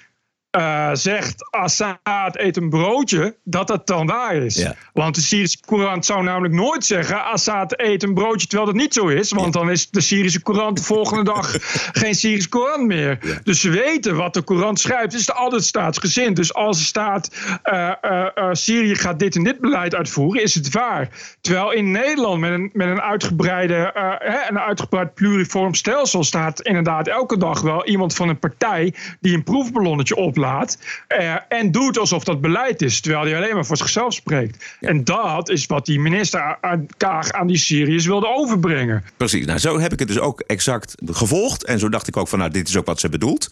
[0.51, 1.99] eh, zegt Assad
[2.33, 4.57] eet een broodje, dat dat dan waar is.
[4.57, 4.75] Ja.
[4.93, 8.95] Want de Syrische Courant zou namelijk nooit zeggen Assad eet een broodje, terwijl dat niet
[8.95, 9.31] zo is.
[9.31, 11.55] Want dan is de Syrische Courant de volgende dag
[12.01, 13.41] geen Syrische Courant meer.
[13.45, 15.13] Dus ze weten wat de Courant schrijft.
[15.13, 16.37] Het is altijd staatsgezind.
[16.37, 20.73] Dus als er staat eh, eh, Syrië gaat dit en dit beleid uitvoeren, is het
[20.73, 21.09] waar.
[21.41, 27.09] Terwijl in Nederland met een, met een, uitgebreide, hè, een uitgebreid pluriform stelsel staat inderdaad
[27.09, 30.79] elke dag wel iemand van een partij die een proefballonnetje oplaat.
[31.07, 33.01] eh, en doet alsof dat beleid is.
[33.01, 34.77] Terwijl hij alleen maar voor zichzelf spreekt.
[34.81, 36.59] En dat is wat die minister
[36.97, 39.05] Kaag aan die Syriërs wilde overbrengen.
[39.17, 39.47] Precies.
[39.47, 41.65] Nou, zo heb ik het dus ook exact gevolgd.
[41.65, 43.51] En zo dacht ik ook van, nou, dit is ook wat ze bedoelt.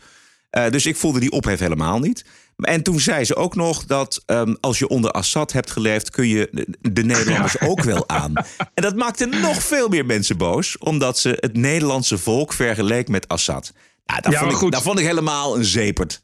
[0.50, 2.24] Eh, dus ik voelde die ophef helemaal niet.
[2.56, 6.28] En toen zei ze ook nog dat ehm, als je onder Assad hebt geleefd, kun
[6.28, 8.32] je de- de Nederlanders ook wel aan.
[8.74, 13.28] En dat maakte nog veel meer mensen boos, omdat ze het Nederlandse volk vergeleek met
[13.28, 13.72] Assad.
[14.06, 16.22] Nou, dat, Ja, vond ik, dat vond ik helemaal een zepert.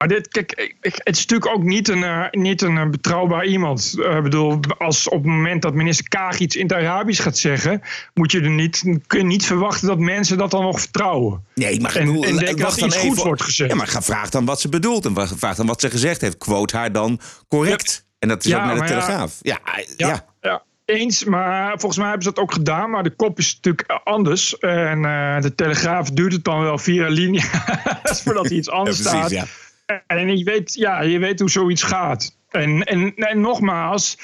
[0.00, 3.94] Maar dit, kijk, het is natuurlijk ook niet een, eh, niet een eh, betrouwbaar iemand.
[3.98, 7.38] Eh, Ik bedoel, als op het moment dat minister Kaag iets in het Arabisch gaat
[7.38, 7.82] zeggen,
[8.14, 11.44] moet je er niet, kun je niet verwachten dat mensen dat dan nog vertrouwen.
[11.54, 13.70] Nee, maar en, bedoel, en denken dat iets goed wordt gezegd.
[13.70, 16.38] Ja, maar ga vraag dan wat ze bedoelt en vraag dan wat ze gezegd heeft.
[16.38, 18.06] Quote haar dan correct.
[18.18, 18.94] En dat is Ja, ook met de.
[18.94, 19.38] Telegraaf.
[19.40, 19.58] Ja,
[19.96, 20.62] Ja, ja.
[20.84, 21.24] eens.
[21.24, 22.90] Maar volgens mij hebben ze dat ook gedaan.
[22.90, 24.58] Maar de kop is natuurlijk anders.
[24.58, 25.02] En
[25.42, 27.44] de Telegraaf duurt het dan wel via linie
[28.24, 29.30] voordat hij iets anders Ja, precies, staat.
[29.30, 29.46] ja.
[30.06, 32.36] En je weet, ja, je weet hoe zoiets gaat.
[32.50, 34.18] En, en, en nogmaals,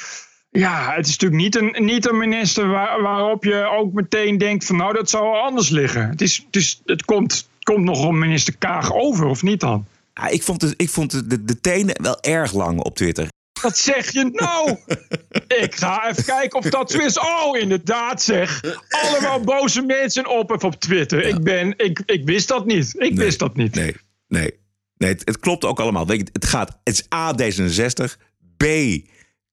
[0.51, 4.65] ja, het is natuurlijk niet een, niet een minister waar, waarop je ook meteen denkt
[4.65, 6.09] van nou, dat zou wel anders liggen.
[6.09, 9.87] Het, is, het, is, het komt, komt nog een minister Kaag over, of niet dan?
[10.15, 13.29] Ja, ik vond, het, ik vond de, de, de tenen wel erg lang op Twitter.
[13.63, 14.77] Wat zeg je nou?
[15.63, 17.19] Ik ga even kijken of dat zo is.
[17.19, 18.61] Oh, inderdaad zeg.
[18.89, 21.23] Allemaal boze mensen op op Twitter.
[21.23, 22.95] Ik, ben, ik, ik wist dat niet.
[22.99, 23.75] Ik wist dat niet.
[23.75, 23.97] Nee,
[24.29, 24.65] nee.
[24.99, 26.07] Nee het, het klopt ook allemaal.
[26.07, 28.17] Weet je, het, gaat, het is A, D66.
[28.57, 28.65] B,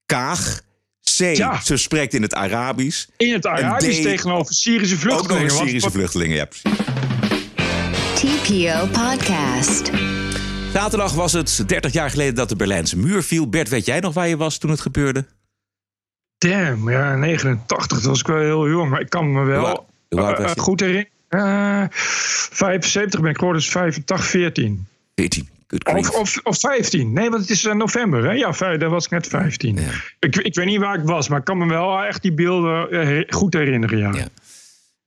[0.06, 0.62] Kaag.
[1.18, 3.06] C, ze spreekt in het Arabisch.
[3.18, 5.44] In het Arabisch D, tegenover Syrische Ook nog vluchtelingen.
[5.44, 6.78] eens Wat- Syrische wat- vluchtelingen, ja precies.
[8.16, 9.92] TPO Podcast.
[10.74, 13.50] Zaterdag was het 30 jaar geleden dat de Berlijnse muur viel.
[13.50, 15.26] Bert, weet jij nog waar je was toen het gebeurde?
[16.38, 17.88] Damn, ja, 89.
[17.88, 18.90] Dat was ik wel heel jong.
[18.90, 20.60] Maar ik kan me Hoe wel hoe was je?
[20.60, 21.12] goed herinneren.
[21.30, 24.88] Eh, 75 ben ik geworden, dus 85, 14.
[25.16, 25.50] 14.
[25.84, 27.14] Of, of, of 15.
[27.14, 28.24] Nee, want het is eh, november.
[28.24, 28.32] Hè?
[28.32, 29.80] Ja, dan was ik net 15.
[30.20, 32.92] Ik, ik weet niet waar ik was, maar ik kan me wel echt die beelden
[32.92, 34.14] eh, goed herinneren.
[34.14, 34.28] Ja.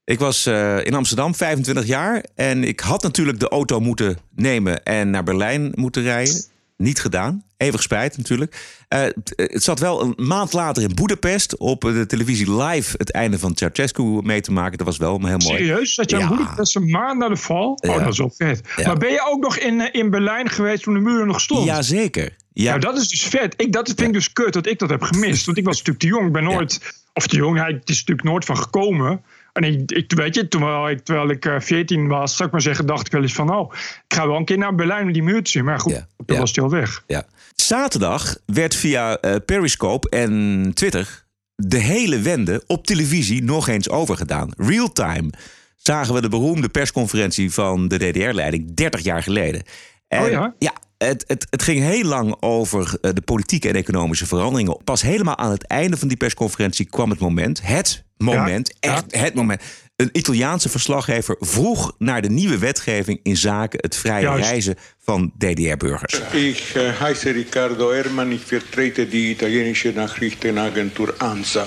[0.04, 4.84] Ik was eh, in Amsterdam 25 jaar en ik had natuurlijk de auto moeten nemen
[4.84, 6.44] en naar Berlijn moeten rijden.
[6.76, 7.44] Niet gedaan.
[7.56, 8.76] Eeuwig spijt natuurlijk.
[8.88, 13.10] Eh, het- het zat wel een maand later in Boedapest op de televisie live het
[13.12, 14.78] einde van Ceausescu mee te maken.
[14.78, 15.40] Dat was wel heel mooi.
[15.40, 15.94] Serieus?
[15.94, 16.28] Dat je Ja.
[16.28, 17.70] Boedapest een maand na de val?
[17.70, 17.98] Oh, Ja.
[18.02, 18.60] dat is wel vet.
[18.76, 18.86] Ja.
[18.86, 21.40] Maar ben je ook nog in, eh, in Berlijn geweest toen de muur er nog
[21.40, 21.64] stond?
[21.64, 22.36] Jazeker.
[22.52, 22.68] Ja.
[22.68, 23.54] Nou, dat is dus vet.
[23.56, 25.46] Ik, dat vind ik dus kut dat ik dat heb gemist.
[25.46, 26.26] Want ik was natuurlijk te jong.
[26.26, 26.94] Ik ben nooit...
[27.12, 29.22] Of te jong, hij is natuurlijk nooit van gekomen.
[29.56, 32.62] En ik, ik, weet je, terwijl ik, terwijl ik eh, 14 was, zou ik maar
[32.62, 33.54] zeggen, dacht ik wel eens van...
[33.54, 33.72] oh,
[34.08, 35.64] ik ga wel een keer naar Berlijn om die muur te zien.
[35.64, 37.04] Maar goed, toen was hij al weg.
[37.06, 37.24] Ja.
[37.54, 44.50] Zaterdag werd via eh, Periscope en Twitter de hele wende op televisie nog eens overgedaan.
[44.56, 45.30] Real-time
[45.76, 49.62] zagen we de beroemde persconferentie van de DDR-leiding 30 jaar geleden.
[50.08, 50.54] En, Oh ja?
[50.58, 54.84] Ja, het, het, het ging heel lang over eh, de politieke en economische veranderingen.
[54.84, 57.60] Pas helemaal aan het einde van die persconferentie kwam het moment.
[57.62, 59.62] Het moment, echt het moment.
[59.96, 64.48] Een Italiaanse verslaggever vroeg naar de nieuwe wetgeving in zaken het vrije Juist.
[64.48, 66.20] reizen van DDR-burgers.
[66.32, 71.66] Ich äh, heiße Riccardo Erman, ich vertrete die italienische Nachrichtenagentur ANSA.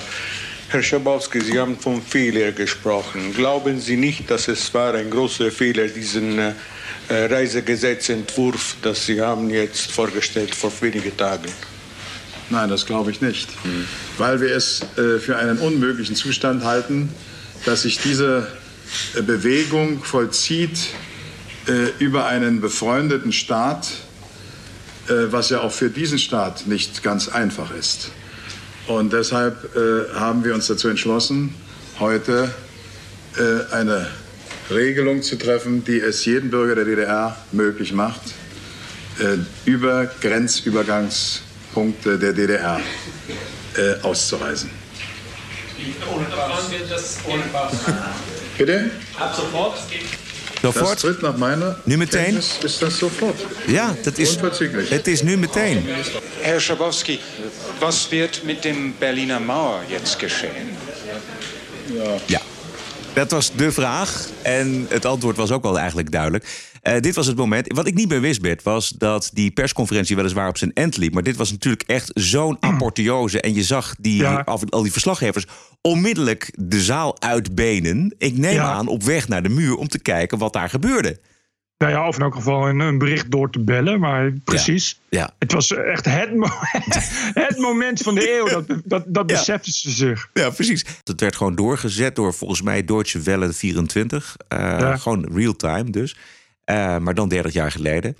[0.72, 3.34] Herr Schabowski, Sie haben von Fehler gesprochen.
[3.34, 6.52] Glauben Sie nicht, dass es war ein großer Fehler, diesen äh,
[7.08, 11.50] Reisegesetzentwurf, das Sie haben jetzt vorgestellt vor wenigen Tagen?
[12.50, 13.48] Nein, das glaube ich nicht.
[14.16, 17.08] Weil wir es äh, für einen unmöglichen Zustand halten,
[17.64, 18.46] dass sich diese
[19.16, 20.78] äh, Bewegung vollzieht
[21.66, 23.88] äh, über einen befreundeten Staat,
[25.08, 28.12] äh, was ja auch für diesen Staat nicht ganz einfach ist.
[28.90, 31.54] Und deshalb äh, haben wir uns dazu entschlossen,
[32.00, 32.52] heute
[33.38, 34.08] äh, eine
[34.68, 38.20] Regelung zu treffen, die es jedem Bürger der DDR möglich macht,
[39.20, 42.80] äh, über Grenzübergangspunkte der DDR
[43.76, 44.70] äh, auszureisen.
[48.58, 48.90] Bitte?
[49.20, 49.78] Ab sofort.
[50.62, 50.92] Sofort?
[50.92, 52.36] Das tritt nach meiner Nu meteen?
[52.36, 53.36] Ist das sofort.
[53.66, 54.36] Ja, dat is,
[54.90, 55.88] het is nu meteen.
[56.42, 57.18] Herr Schabowski,
[57.80, 60.76] was wird mit dem Berliner Mauer jetzt geschehen?
[62.26, 62.40] Ja.
[63.14, 64.28] Dat was de vraag.
[64.42, 66.68] En het antwoord was ook wel eigenlijk duidelijk.
[66.82, 67.72] Eh, dit was het moment.
[67.72, 71.14] Wat ik niet meer wist, Bert, was dat die persconferentie weliswaar op zijn end liep.
[71.14, 73.40] Maar dit was natuurlijk echt zo'n apotheose.
[73.40, 74.42] En je zag die, Ja.
[74.44, 75.46] al, al die verslaggevers
[75.80, 78.14] onmiddellijk de zaal uitbenen.
[78.18, 78.72] Ik neem Ja.
[78.72, 81.18] aan op weg naar de muur om te kijken wat daar gebeurde.
[81.80, 84.00] Nou ja, of in elk geval een, een bericht door te bellen.
[84.00, 85.00] Maar precies.
[85.08, 85.30] Ja.
[85.38, 86.46] Het was echt het, mo-
[87.46, 88.46] het moment van de eeuw.
[88.46, 90.30] Dat, dat, dat beseften ze zich.
[90.32, 90.84] Ja, precies.
[91.04, 94.36] Het werd gewoon doorgezet door volgens mij Deutsche Welle 24.
[94.48, 94.98] Eh.
[94.98, 96.16] Gewoon real-time dus.
[96.64, 98.16] Eh, maar dan 30 jaar geleden.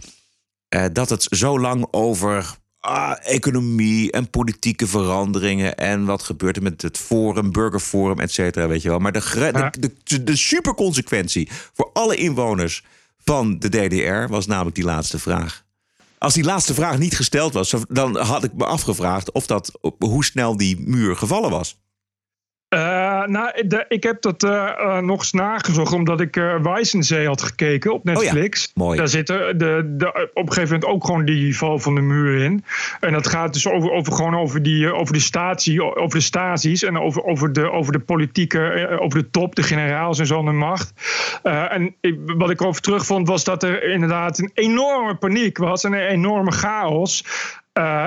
[0.69, 5.77] Eh, dat het zo lang over ah, economie en politieke veranderingen...
[5.77, 8.99] en wat gebeurt er met het Forum, Burgerforum, et cetera, weet je wel.
[8.99, 12.85] Maar de, de, de, de superconsequentie voor alle inwoners
[13.25, 14.33] van de DDR...
[14.33, 15.65] was namelijk die laatste vraag.
[16.19, 19.33] Als die laatste vraag niet gesteld was, dan had ik me afgevraagd...
[19.33, 21.79] of dat, hoe snel die muur gevallen was.
[22.75, 22.81] Uh,
[23.27, 27.43] nou, de, ik heb dat uh, uh, nog eens nagezocht, omdat ik uh, Weissensee had
[27.43, 28.63] gekeken op Netflix.
[28.63, 28.99] Oh ja, mooi.
[28.99, 32.45] Daar zit de, de, op een gegeven moment ook gewoon die val van de muur
[32.45, 32.65] in.
[33.01, 36.83] En dat gaat dus over, over, gewoon over, die, over de statie, over de stasies
[36.83, 40.45] en over, over, de, over de politieke, over de top, de generaals en zo aan
[40.45, 40.93] de macht.
[41.43, 45.93] en ik, wat ik over terugvond was dat er inderdaad een enorme paniek was en
[45.93, 47.25] een enorme chaos.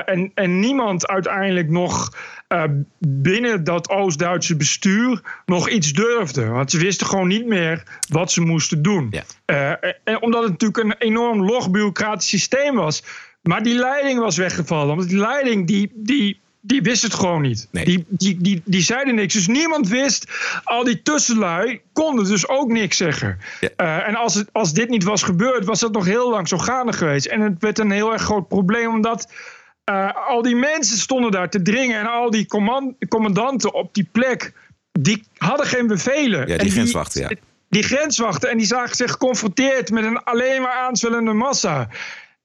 [0.06, 2.12] en, en niemand uiteindelijk nog
[2.54, 2.64] uh,
[3.00, 6.46] binnen dat Oost-Duitse bestuur nog iets durfde.
[6.46, 9.08] Want ze wisten gewoon niet meer wat ze moesten doen.
[9.12, 9.24] Ja.
[9.82, 13.04] Uh, en omdat het natuurlijk een enorm log bureaucratisch systeem was.
[13.42, 14.96] Maar die leiding was weggevallen.
[14.96, 17.68] Want die leiding die, die, die wist het gewoon niet.
[17.72, 17.86] Nee.
[17.86, 19.34] Die, die, die, die zeiden niks.
[19.34, 20.32] Dus niemand wist.
[20.64, 23.40] Al die tussenlui konden dus ook niks zeggen.
[23.60, 23.70] Ja.
[23.78, 26.58] Uh, en als, het, als dit niet was gebeurd, was dat nog heel lang zo
[26.58, 27.26] gaande geweest.
[27.26, 29.28] En het werd een heel erg groot probleem, omdat.
[29.92, 34.08] Uh, al die mensen stonden daar te dringen en al die command commandanten op die
[34.12, 34.54] plek,
[34.92, 36.40] die hadden geen bevelen.
[36.40, 37.30] Ja, die en grenswachten, ja.
[37.70, 41.90] Die grenswachten en die zagen zich geconfronteerd met een alleen maar aanzwellende massa.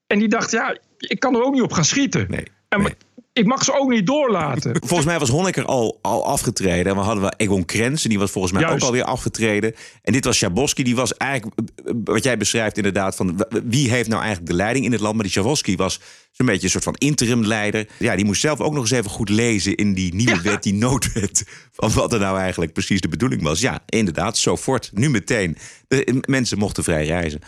[0.07, 2.25] En die dachten, ja, ik kan er ook niet op gaan schieten.
[2.29, 2.95] Nee, en nee.
[3.39, 4.75] Ik mag ze ook niet doorlaten.
[4.87, 6.85] Volgens mij was Honecker al, al afgetreden.
[6.85, 8.77] En we hadden we Egon Krenz, en die was volgens mij Juist.
[8.77, 9.75] ook alweer afgetreden.
[10.01, 11.61] En dit was Schabowski, die was eigenlijk,
[12.03, 15.13] wat jij beschrijft inderdaad, van wie heeft nou eigenlijk de leiding in het land.
[15.13, 15.99] Maar die Schabowski was
[16.31, 17.87] zo'n beetje een soort van interimleider.
[17.97, 20.73] Ja, die moest zelf ook nog eens even goed lezen in die nieuwe wet, die
[20.73, 21.43] noodwet.
[21.71, 23.59] Van wat er nou eigenlijk precies de bedoeling was.
[23.59, 25.57] Ja, inderdaad, zo fort, nu meteen.
[25.87, 27.41] De mensen mochten vrij reizen.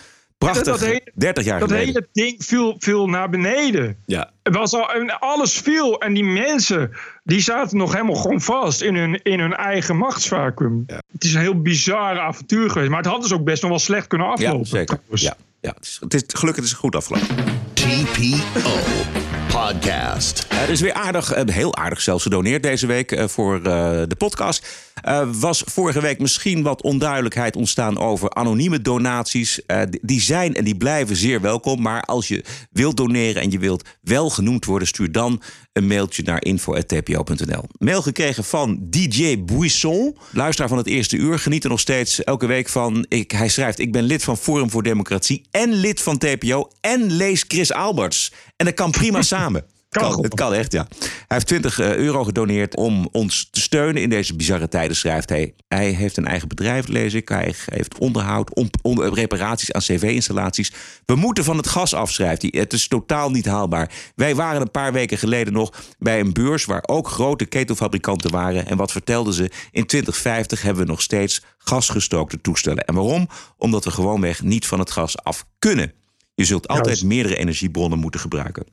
[0.45, 1.93] Prachtig, dat hele, 30 jaar dat geleden.
[1.93, 3.97] hele ding viel, viel naar beneden.
[4.05, 4.31] Ja.
[4.43, 6.91] Het was al, en alles viel en die mensen
[7.23, 10.83] die zaten nog helemaal gewoon vast in hun, in hun eigen machtsvacuum.
[11.11, 13.79] Het is een heel bizar avontuur geweest, maar het had dus ook best nog wel
[13.79, 14.59] slecht kunnen aflopen.
[14.59, 14.99] Ja, zeker.
[15.09, 15.73] Ja, ja.
[15.75, 17.27] Het, is, het is, gelukkig is het goed afgelopen.
[17.73, 20.45] TPO Podcast.
[20.49, 23.63] Er is weer aardig, eh, heel aardig zelfs gedoneerd deze week eh, voor uh,
[24.07, 24.89] de podcast.
[25.31, 29.59] Was vorige week misschien wat onduidelijkheid ontstaan over anonieme donaties.
[30.01, 31.81] Die zijn en die blijven zeer welkom.
[31.81, 35.41] Maar als je wilt doneren en je wilt wel genoemd worden, stuur dan
[35.73, 37.63] een mailtje naar info.tpo.nl.
[37.77, 41.39] Mail gekregen van DJ Buisson, luisteraar van het eerste uur.
[41.39, 43.05] Geniet er nog steeds elke week van.
[43.07, 47.11] Ik, hij schrijft: Ik ben lid van Forum voor Democratie en lid van TPO en
[47.11, 48.31] lees Chris Alberts.
[48.61, 49.63] En dat kan prima samen.
[49.89, 50.87] Kan, het kan echt, ja.
[50.99, 55.53] Hij heeft 20 euro gedoneerd om ons te steunen in deze bizarre tijden, schrijft hij.
[55.67, 57.29] Hij heeft een eigen bedrijf, lees ik.
[57.29, 60.73] Hij heeft onderhoud, on, on, reparaties aan cv-installaties.
[61.05, 62.53] We moeten van het gas af, schrijft hij.
[62.55, 63.91] Het is totaal niet haalbaar.
[64.15, 66.65] Wij waren een paar weken geleden nog bij een beurs...
[66.65, 68.67] waar ook grote ketelfabrikanten waren.
[68.67, 69.51] En wat vertelden ze?
[69.71, 72.85] In 2050 hebben we nog steeds gasgestookte toestellen.
[72.85, 73.27] En waarom?
[73.57, 75.93] Omdat we gewoonweg niet van het gas af kunnen.
[76.33, 78.65] Je zult altijd meerdere energiebronnen moeten gebruiken.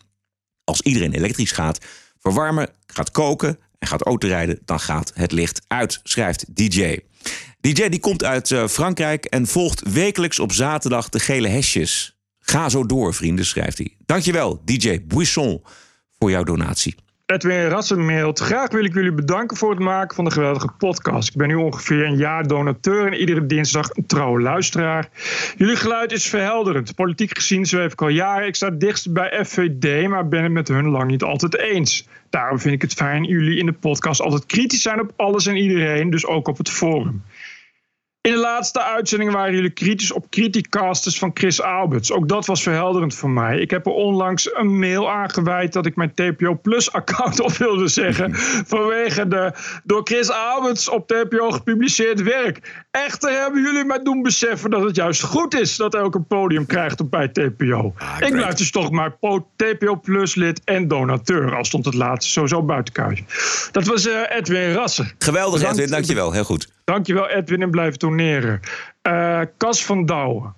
[0.64, 1.78] Als iedereen elektrisch gaat
[2.18, 6.98] verwarmen, gaat koken en gaat autorijden, dan gaat het licht uit, schrijft DJ.
[7.60, 12.16] DJ die komt uit uh, Frankrijk en volgt wekelijks op zaterdag de gele hesjes.
[12.38, 13.96] Ga zo door, vrienden, schrijft hij.
[14.06, 15.62] Dankjewel, DJ Buisson,
[16.18, 16.94] voor jouw donatie.
[17.28, 18.38] Edwin Rassen mailt.
[18.38, 21.28] Graag wil ik jullie bedanken voor het maken van de geweldige podcast.
[21.28, 25.08] Ik ben nu ongeveer een jaar donateur en iedere dinsdag een trouwe luisteraar.
[25.56, 26.94] Jullie geluid is verhelderend.
[26.94, 28.46] Politiek gezien zweef ik al jaren.
[28.46, 32.08] Ik sta dichtst bij FVD, maar ben het met hun lang niet altijd eens.
[32.30, 35.56] Daarom vind ik het fijn jullie in de podcast altijd kritisch zijn op alles en
[35.56, 37.22] iedereen, dus ook op het forum.
[38.28, 42.12] In de laatste uitzending waren jullie kritisch op criticasters van Chris Alberts.
[42.12, 43.58] Ook dat was verhelderend voor mij.
[43.58, 47.88] Ik heb er onlangs een mail aangeweid dat ik mijn TPO Plus account op wilde
[47.88, 48.34] zeggen.
[48.66, 49.52] vanwege de
[49.84, 52.84] door Chris Alberts op TPO gepubliceerd werk.
[52.90, 56.66] Echter hebben jullie mij doen beseffen dat het juist goed is dat elk een podium
[56.66, 57.94] krijgt op bij TPO.
[57.96, 59.16] Ah, ik blijf dus toch maar
[59.56, 61.56] TPO Plus lid en donateur.
[61.56, 63.26] Al stond het laatste sowieso buiten.
[63.72, 65.10] Dat was uh, Edwin Rassen.
[65.18, 65.78] Geweldig Bedankt.
[65.78, 66.32] Edwin, dankjewel.
[66.32, 66.76] Heel goed.
[66.88, 68.60] Dankjewel Edwin en blijf doneren.
[69.02, 70.54] Uh, Cas van Douwen.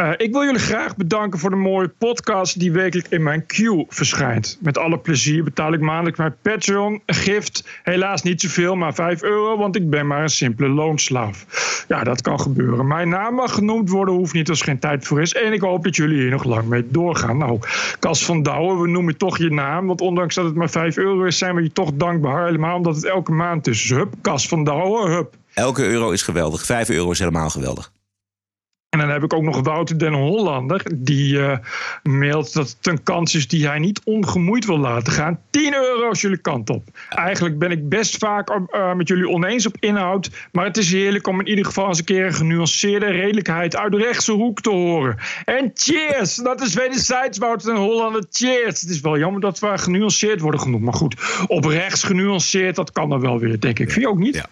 [0.00, 3.84] Uh, ik wil jullie graag bedanken voor de mooie podcast die wekelijk in mijn queue
[3.88, 4.58] verschijnt.
[4.60, 7.68] Met alle plezier betaal ik maandelijks mijn Patreon gift.
[7.82, 11.46] Helaas niet zoveel, maar 5 euro, want ik ben maar een simpele loonslaaf.
[11.88, 12.86] Ja, dat kan gebeuren.
[12.86, 15.34] Mijn naam mag genoemd worden, hoeft niet als er geen tijd voor is.
[15.34, 17.38] En ik hoop dat jullie hier nog lang mee doorgaan.
[17.38, 17.58] Nou,
[17.98, 19.86] Cas van Douwen, we noemen toch je naam.
[19.86, 22.44] Want ondanks dat het maar 5 euro is, zijn we je toch dankbaar.
[22.44, 23.90] Helemaal omdat het elke maand is.
[23.90, 25.34] Hup, Cas van Douwen, hup.
[25.54, 26.64] Elke euro is geweldig.
[26.64, 27.92] 5 euro is helemaal geweldig.
[28.88, 30.82] En dan heb ik ook nog Wouter den Hollander.
[30.94, 31.56] Die uh,
[32.02, 35.40] mailt dat het een kans is die hij niet ongemoeid wil laten gaan.
[35.50, 36.88] 10 euro als jullie kant op.
[37.08, 40.30] Eigenlijk ben ik best vaak uh, met jullie oneens op inhoud.
[40.52, 43.92] Maar het is heerlijk om in ieder geval eens een keer een genuanceerde redelijkheid uit
[43.92, 45.16] de rechtse hoek te horen.
[45.44, 46.34] En cheers!
[46.34, 48.24] Dat is wederzijds Wouter den Hollander.
[48.30, 48.80] Cheers!
[48.80, 50.84] Het is wel jammer dat we genuanceerd worden genoemd.
[50.84, 53.90] Maar goed, op rechts genuanceerd, dat kan er wel weer, denk ik.
[53.90, 54.34] Vind je ook niet?
[54.34, 54.48] Ja.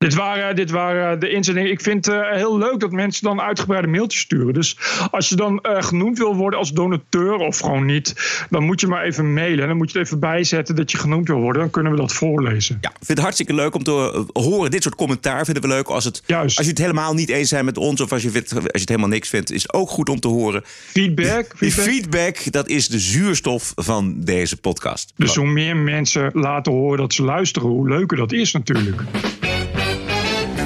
[0.00, 1.70] Dit waren, dit waren de inzendingen.
[1.70, 4.54] Ik vind het uh, heel leuk dat mensen dan uitgebreide mailtjes sturen.
[4.54, 4.76] Dus
[5.10, 8.14] als je dan uh, genoemd wil worden als donateur of gewoon niet,
[8.50, 9.60] dan moet je maar even mailen.
[9.60, 11.62] En dan moet je het even bijzetten dat je genoemd wil worden.
[11.62, 12.78] Dan kunnen we dat voorlezen.
[12.80, 14.70] Ja, ik vind het hartstikke leuk om te horen.
[14.70, 15.86] Dit soort commentaar vinden we leuk.
[15.86, 16.56] Als, het, Juist.
[16.56, 18.78] als je het helemaal niet eens bent met ons of als je, vindt, als je
[18.78, 20.62] het helemaal niks vindt, is het ook goed om te horen.
[20.64, 21.58] Feedback.
[21.58, 25.12] Die feedback, dat is de zuurstof van deze podcast.
[25.16, 29.02] Dus hoe meer mensen laten horen dat ze luisteren, hoe leuker dat is natuurlijk.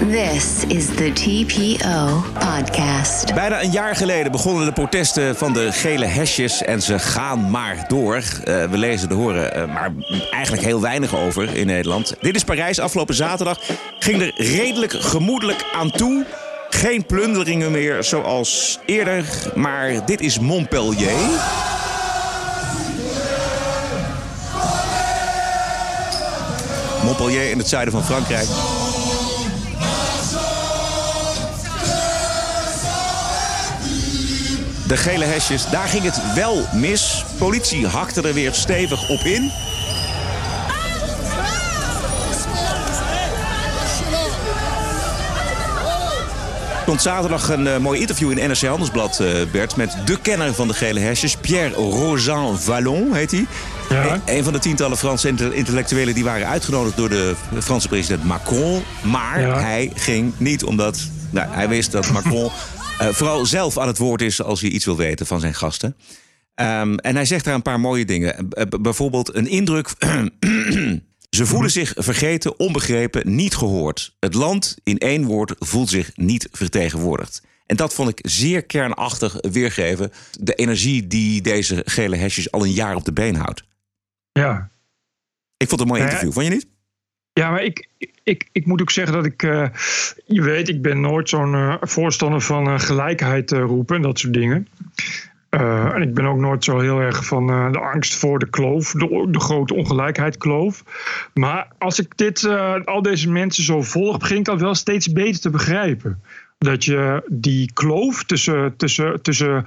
[0.01, 3.35] This is the TPO podcast.
[3.35, 7.85] Bijna een jaar geleden begonnen de protesten van de gele hesjes en ze gaan maar
[7.89, 8.17] door.
[8.17, 9.93] Uh, we lezen er horen uh, maar
[10.31, 12.15] eigenlijk heel weinig over in Nederland.
[12.21, 12.79] Dit is Parijs.
[12.79, 13.59] Afgelopen zaterdag
[13.99, 16.27] ging er redelijk gemoedelijk aan toe.
[16.69, 19.25] Geen plunderingen meer zoals eerder,
[19.55, 21.13] maar dit is Montpellier.
[27.05, 28.47] Montpellier in het zuiden van Frankrijk.
[34.95, 37.25] De gele hesjes, daar ging het wel mis.
[37.39, 39.51] Politie hakte er weer stevig op in.
[46.79, 49.77] Er komt zaterdag een uh, mooi interview in NRC Handelsblad, uh, Bert...
[49.77, 53.47] met de kenner van de gele hesjes, Pierre Rosan Vallon heet hij.
[53.91, 54.13] Ja.
[54.13, 58.83] Een, een van de tientallen Franse intellectuelen die waren uitgenodigd door de Franse president Macron.
[59.03, 59.61] Maar Ja.
[59.61, 60.99] hij ging niet omdat
[61.31, 62.51] nou, hij wist dat Macron
[62.99, 65.97] eh, vooral zelf aan het woord is als hij iets wil weten van zijn gasten.
[66.55, 68.51] Ehm, en hij zegt daar een paar mooie dingen.
[68.51, 69.89] Eh, bijvoorbeeld een indruk.
[71.31, 74.17] Ze voelen zich vergeten, onbegrepen, niet gehoord.
[74.21, 77.43] Het land in één woord voelt zich niet vertegenwoordigd.
[77.67, 80.13] En dat vond ik zeer kernachtig weergeven.
[80.41, 83.65] De energie die deze gele hesjes al een jaar op de been houdt.
[84.33, 84.71] Ja.
[85.57, 86.74] Ik vond het een mooi Nou interview, vond je niet?
[87.35, 87.89] Ja, maar ik,
[88.23, 89.43] ik, ik moet ook zeggen dat ik.
[89.43, 89.67] eh,
[90.27, 94.33] je weet, ik ben nooit zo'n eh, voorstander van eh, gelijkheid roepen en dat soort
[94.33, 94.69] dingen.
[95.51, 99.41] En ik ben ook nooit zo heel erg van de angst voor de kloof, de,
[99.41, 100.85] grote ongelijkheid kloof.
[101.35, 102.49] Maar als ik dit,
[102.85, 106.23] al deze mensen zo volg, begin ik dat wel steeds beter te begrijpen.
[106.59, 109.65] Dat je die kloof tussen, tussen, tussen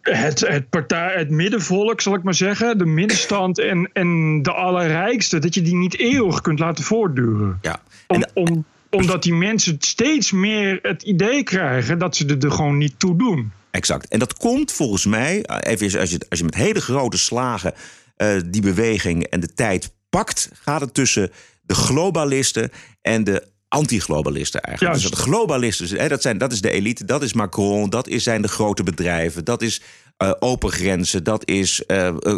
[0.00, 5.38] het, het, partij, het middenvolk, zal ik maar zeggen, de middenstand en, en de allerrijkste,
[5.38, 7.58] dat je die niet eeuwig kunt laten voortduren.
[7.62, 7.80] Ja.
[8.06, 12.78] Om, om, omdat die mensen steeds meer het idee krijgen dat ze er, er gewoon
[12.78, 13.52] niet toe doen.
[13.70, 14.08] Exact.
[14.08, 17.74] En dat komt volgens mij, eh, even als je, als je met hele grote slagen
[18.16, 21.30] eh, die beweging en de tijd pakt, gaat het tussen
[21.62, 22.70] de globalisten
[23.02, 24.96] en de anti-globalisten eigenlijk.
[24.96, 25.10] Juist.
[25.10, 28.22] Dus de globalisten, hè, dat, zijn, dat is de elite, dat is Macron, dat is,
[28.22, 29.82] zijn de grote bedrijven, dat is
[30.16, 32.36] eh, open grenzen, dat is eh, eh,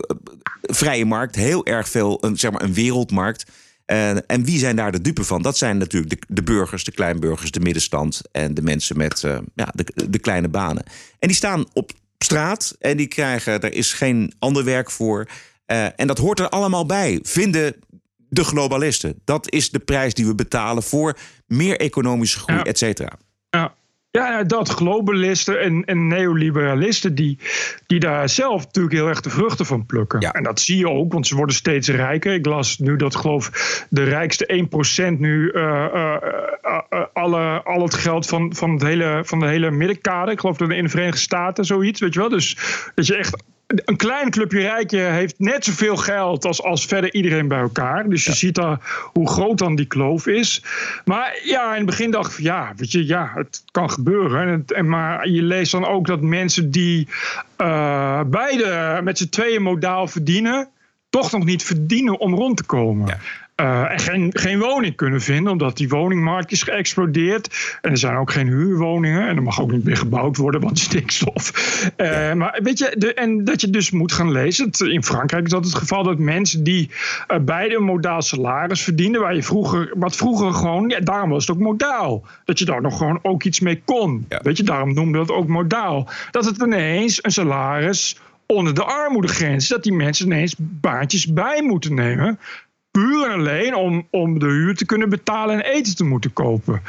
[0.63, 3.51] vrije markt, heel erg veel, een, zeg maar een wereldmarkt.
[3.85, 5.43] En, en wie zijn daar de dupe van?
[5.43, 9.21] Dat zijn natuurlijk de, de burgers, de kleinburgers, de middenstand en de mensen met
[9.55, 10.85] ja, de, de kleine banen.
[11.19, 15.27] En die staan op straat en die krijgen, er is geen ander werk voor.
[15.97, 17.75] En dat hoort er allemaal bij, vinden
[18.33, 19.21] de globalisten.
[19.25, 21.17] Dat is de prijs die we betalen voor
[21.47, 22.65] meer economische groei, Ja.
[22.65, 23.13] et cetera.
[23.51, 23.75] Ja.
[24.11, 27.39] Ja, ja, dat globalisten en, en neoliberalisten die,
[27.87, 30.21] die daar zelf natuurlijk heel erg de vruchten van plukken.
[30.21, 32.35] En dat zie je ook, want ze worden steeds rijker.
[32.35, 33.51] Ik las nu dat geloof
[33.91, 34.67] de rijkste
[35.15, 36.17] 1% nu eh, eh,
[36.63, 40.33] eh, alle, al het geld van, van, het hele, van de hele middenkade.
[40.33, 42.29] Ik geloof dat in de Verenigde Staten zoiets, weet je wel.
[42.29, 42.57] Dus
[42.95, 43.43] dat je echt
[43.75, 48.09] een klein clubje rijkje heeft net zoveel geld als, als verder iedereen bij elkaar.
[48.09, 48.79] Dus je ziet daar
[49.13, 50.63] hoe groot dan die kloof is.
[51.05, 54.43] Maar ja, in het begin dacht ik van ja, weet je, ja, het kan gebeuren.
[54.43, 57.09] En het, en, maar je leest dan ook dat mensen die
[57.57, 60.69] eh, beide met z'n tweeën modaal verdienen,
[61.11, 63.09] toch nog niet verdienen om rond te komen.
[63.09, 63.17] Eh,
[63.63, 67.79] en geen, geen woning kunnen vinden, omdat die woningmarkt is geëxplodeerd.
[67.81, 69.29] En er zijn ook geen huurwoningen.
[69.29, 71.51] En er mag ook niet meer gebouwd worden, want stikstof.
[71.97, 74.67] Eh, Maar weet je, de, en dat je dus moet gaan lezen.
[74.67, 76.91] Het- In Frankrijk is dat het geval dat mensen die
[77.27, 81.47] eh, beide een modaal salaris verdienden, waar je vroeger, wat vroeger gewoon, ja, daarom was
[81.47, 82.25] het ook modaal.
[82.45, 84.27] Dat je daar nog gewoon ook iets mee kon.
[84.43, 86.09] Weet je, daarom noemde dat ook modaal.
[86.31, 91.95] Dat het ineens een salaris onder de armoedegrens, dat die mensen ineens baantjes bij moeten
[91.95, 92.39] nemen.
[92.93, 96.83] Puur en alleen om, om de huur te kunnen betalen en eten te moeten kopen.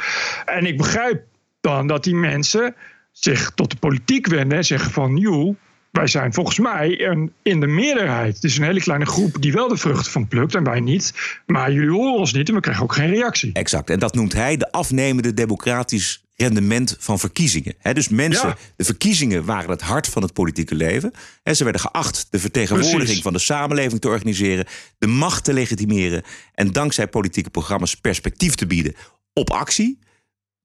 [0.44, 1.22] En ik begrijp
[1.60, 2.74] dan dat die mensen
[3.12, 5.16] zich tot de politiek wenden en zeggen van...
[5.16, 5.56] joh,
[5.94, 8.34] wij zijn volgens mij een, in de meerderheid.
[8.34, 11.12] Het is een hele kleine groep die wel de vruchten van plukt en wij niet.
[11.46, 13.52] Maar jullie horen ons niet en we krijgen ook geen reactie.
[13.52, 13.90] Exact.
[13.90, 17.74] En dat noemt hij de afnemende democratisch rendement van verkiezingen.
[17.92, 18.56] Dus mensen, Ja.
[18.76, 21.12] de verkiezingen waren het hart van het politieke leven.
[21.42, 23.22] En ze werden geacht de vertegenwoordiging Precies.
[23.22, 24.66] van de samenleving te organiseren,
[24.98, 26.22] de macht te legitimeren
[26.54, 28.94] en dankzij politieke programma's perspectief te bieden
[29.32, 29.98] op actie.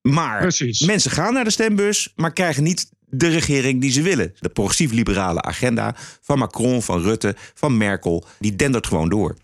[0.02, 0.80] Maar Precies.
[0.82, 4.34] mensen gaan naar de stembus, maar krijgen niet de regering die ze willen.
[4.40, 9.36] De progressief-liberale agenda van Macron, van Rutte, van Merkel, die dendert gewoon door.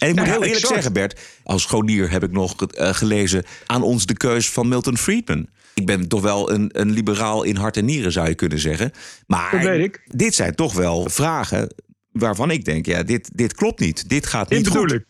[0.00, 0.74] En ik moet Ja, heel eerlijk exact.
[0.74, 4.98] zeggen, Bert, als scholier heb ik nog eh, gelezen aan ons de keus van Milton
[4.98, 5.48] Friedman.
[5.74, 8.90] Ik ben toch wel een, een liberaal in hart en nieren, zou je kunnen zeggen.
[9.26, 10.02] Maar Dat weet ik.
[10.06, 11.74] dit zijn toch wel vragen
[12.12, 14.08] waarvan ik denk, ja, dit, dit klopt niet.
[14.08, 14.92] Dit gaat Dit niet bedoel goed.
[14.92, 15.04] ik.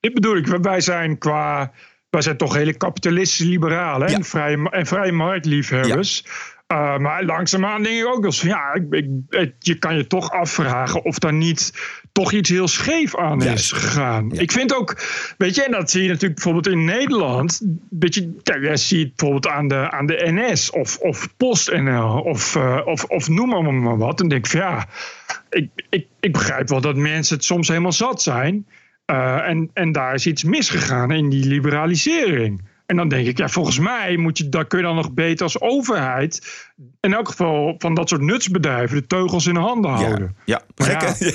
[0.00, 0.46] Dit bedoel ik.
[0.46, 1.72] Wij zijn qua.
[2.10, 6.24] Wij zijn toch hele kapitalistische liberalen en, vrije, en vrije marktliefhebbers.
[6.72, 10.30] Uh, maar langzaamaan denk ik ook wel ja, ik, ik, het- je kan je toch
[10.30, 11.72] afvragen of daar niet
[12.12, 14.32] toch iets heel scheef aan is gegaan.
[14.32, 14.96] Ik vind ook,
[15.38, 17.60] weet je, en dat zie je natuurlijk bijvoorbeeld in Nederland.
[17.90, 22.20] Weet je, kijk, jij ziet het bijvoorbeeld aan de, aan de NS of, of PostNL
[22.20, 24.20] of, eh, of, of noem maar, maar wat.
[24.20, 24.86] En denk van ja,
[25.50, 28.66] ik, ik, ik begrijp wel dat mensen het soms helemaal zat zijn.
[29.10, 32.62] Uh, en, en daar is iets misgegaan in die liberalisering.
[32.86, 35.42] En dan denk ik, ja, volgens mij moet je, daar kun je dan nog beter
[35.42, 36.64] als overheid.
[37.00, 38.96] in elk geval van dat soort nutsbedrijven.
[38.96, 40.36] de teugels in de handen houden.
[40.44, 41.32] Ja, Maar gek, ja.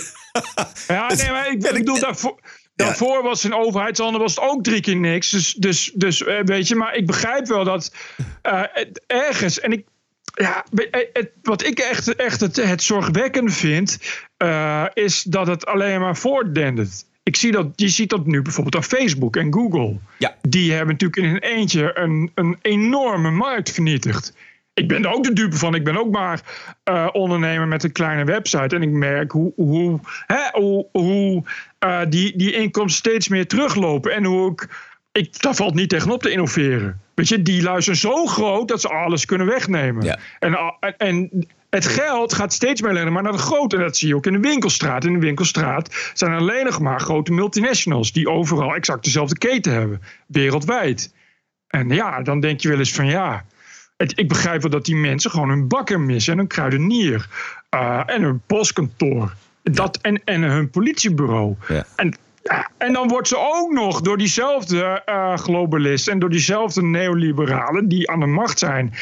[0.88, 2.40] Ja, nee, maar ik bedoel, daarvoor,
[2.76, 5.30] daarvoor was in overheidshanden was het ook drie keer niks.
[5.30, 7.96] Dus, dus, dus eh, weet je, maar ik begrijp wel dat
[8.42, 8.64] eh,
[9.08, 9.60] ergens.
[9.60, 9.86] En ik,
[10.34, 13.98] ja, we- het, wat ik echt, echt het, het zorgwekkende vind,
[14.38, 17.10] eh, is dat het alleen maar voortdendert.
[17.32, 19.96] Ik zie dat, je ziet dat nu bijvoorbeeld aan Facebook en Google.
[20.18, 20.36] Ja.
[20.42, 24.34] Die hebben natuurlijk in hun eentje een, een enorme markt vernietigd.
[24.74, 25.76] Ik ben er ook de dupe van.
[25.76, 26.42] Ik ben ook maar
[26.84, 28.76] eh, ondernemer met een kleine website.
[28.76, 31.44] En ik merk hoe, hoe, hè, hoe, hoe
[31.80, 34.14] eh, die, die inkomsten steeds meer teruglopen.
[34.14, 34.68] En hoe ik,
[35.12, 35.42] ik.
[35.42, 37.02] Daar valt niet tegenop te innoveren.
[37.16, 40.04] Weet je, die luisteren zo groot dat ze alles kunnen wegnemen.
[40.40, 43.76] En, a- en, en het geld gaat steeds meer alleen maar naar de grote.
[43.76, 45.06] En dat zie je ook in de winkelstraat.
[45.06, 48.12] In de winkelstraat zijn er alleen nog maar grote multinationals.
[48.12, 50.02] die overal exact dezelfde keten hebben.
[50.28, 51.14] Wereldwijd.
[51.68, 53.46] En ja, dan denk je wel eens van ja.
[53.98, 57.28] Het, ik begrijp wel dat die mensen gewoon hun bakker missen en hun kruidenier.
[57.70, 59.34] eh, en hun postkantoor.
[59.64, 61.56] Dat, en, en hun politiebureau.
[61.96, 66.84] En, ja, en dan wordt ze ook nog door diezelfde eh, globalisten en door diezelfde
[66.84, 68.94] neoliberalen die aan de macht zijn.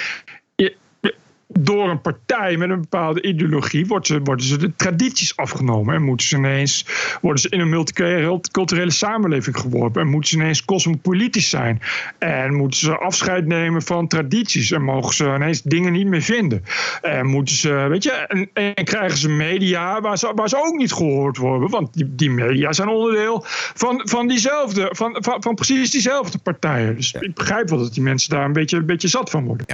[1.52, 5.96] Door een partij met een bepaalde ideologie wordt ze, worden ze de tradities afgenomen.
[5.96, 6.86] En moeten ze ineens,
[7.22, 10.02] worden ze in een multiculturele samenleving geworpen.
[10.02, 11.82] En moeten ze ineens cosmopolitisch zijn.
[12.18, 14.72] En moeten ze afscheid nemen van tradities.
[14.72, 16.64] En mogen ze ineens dingen niet meer vinden.
[17.02, 20.76] En moeten ze, weet je, en, en krijgen ze media waar ze, waar ze ook
[20.76, 21.70] niet gehoord worden.
[21.70, 23.44] Want die, die media zijn onderdeel
[23.74, 26.96] van, van diezelfde, van, van, van precies diezelfde partijen.
[26.96, 29.66] Dus ik begrijp wel dat die mensen daar een beetje, een beetje zat van worden.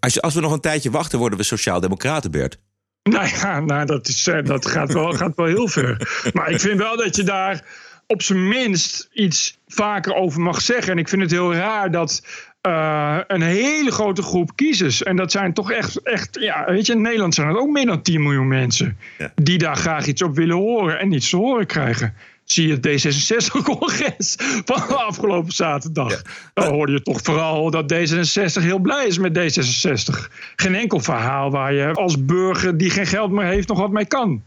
[0.00, 2.58] Als, je- als we nog een tijdje wachten, worden we sociaal-democraten, Bert.
[3.02, 6.20] Nou ja, nou, dat, is, eh, dat gaat, wel, gaat wel heel ver.
[6.32, 7.64] Maar ik vind wel dat je daar
[8.06, 10.92] op zijn minst iets vaker over mag zeggen.
[10.92, 12.26] En ik vind het heel raar dat
[12.60, 15.02] eh, een hele grote groep kiezers...
[15.02, 17.86] en dat zijn toch echt, echt ja, weet je, in Nederland zijn het ook meer
[17.86, 18.96] dan 10 miljoen mensen...
[19.34, 22.14] die daar graag iets op willen horen en niets te horen krijgen.
[22.44, 24.34] Zie je het D66-congres
[24.64, 26.22] van afgelopen zaterdag.
[26.54, 30.32] Dan hoorde je toch vooral dat D66 heel blij is met D66.
[30.56, 34.06] Geen enkel verhaal waar je als burger die geen geld meer heeft nog wat mee
[34.06, 34.42] kan.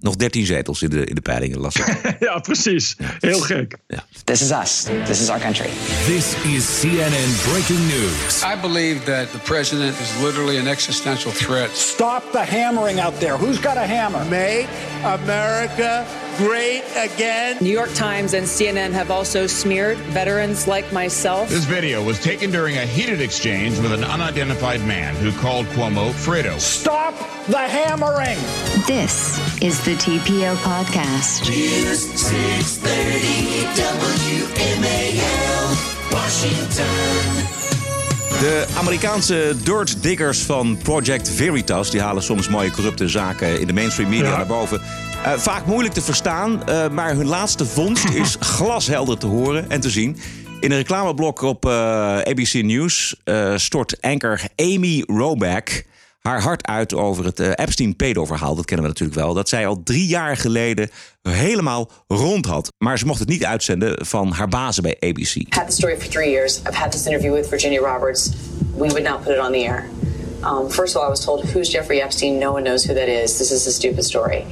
[0.00, 1.74] Nog 13 zetels in de, in de peilingen, las
[2.20, 2.96] ja, precies.
[3.18, 3.76] Heel gek.
[4.24, 4.88] This is us.
[5.04, 5.70] This is our country.
[6.06, 8.42] This is CNN breaking news.
[8.42, 11.70] I believe that the president is literally an existential threat.
[11.70, 13.36] Stop the hammering out there.
[13.36, 14.24] Who's got a hammer?
[14.24, 14.68] Make
[15.04, 16.04] America
[16.38, 17.56] great again.
[17.60, 21.48] New York Times and CNN have also smeared veterans like myself.
[21.48, 26.10] This video was taken during a heated exchange with an unidentified man who called Cuomo
[26.12, 26.58] Fredo.
[26.58, 27.14] Stop
[27.48, 28.38] the hammering.
[28.86, 31.48] This is the TPO podcast.
[31.48, 33.64] News 630
[34.54, 35.68] WMAL,
[36.10, 37.46] Washington.
[38.40, 41.90] De Amerikaanse dirt diggers van Project Veritas...
[41.90, 44.36] die halen soms mooie corrupte zaken in de mainstream media Ja.
[44.36, 44.80] naar boven.
[45.24, 49.80] Eh, vaak moeilijk te verstaan, eh, maar hun laatste vondst is glashelder te horen en
[49.80, 50.16] te zien.
[50.60, 51.72] In een reclameblok op eh,
[52.18, 55.84] ABC News eh, stort anker Amy Roback
[56.22, 58.54] haar hart uit over het eh, Epstein-pedo-verhaal.
[58.54, 59.34] Dat kennen we natuurlijk wel.
[59.34, 60.90] Dat zij al drie jaar geleden
[61.22, 62.72] helemaal rond had.
[62.78, 65.54] Maar ze mocht het niet uitzenden van haar bazen bij ABC.
[65.54, 66.58] had the story for three years.
[66.58, 68.30] I've had this interview with Virginia Roberts.
[68.76, 69.88] We would not put it on the air.
[70.44, 72.38] Um, first of all, I was told, "Who's Jeffrey Epstein?
[72.38, 73.38] No one knows who that is.
[73.38, 74.44] This is a stupid story."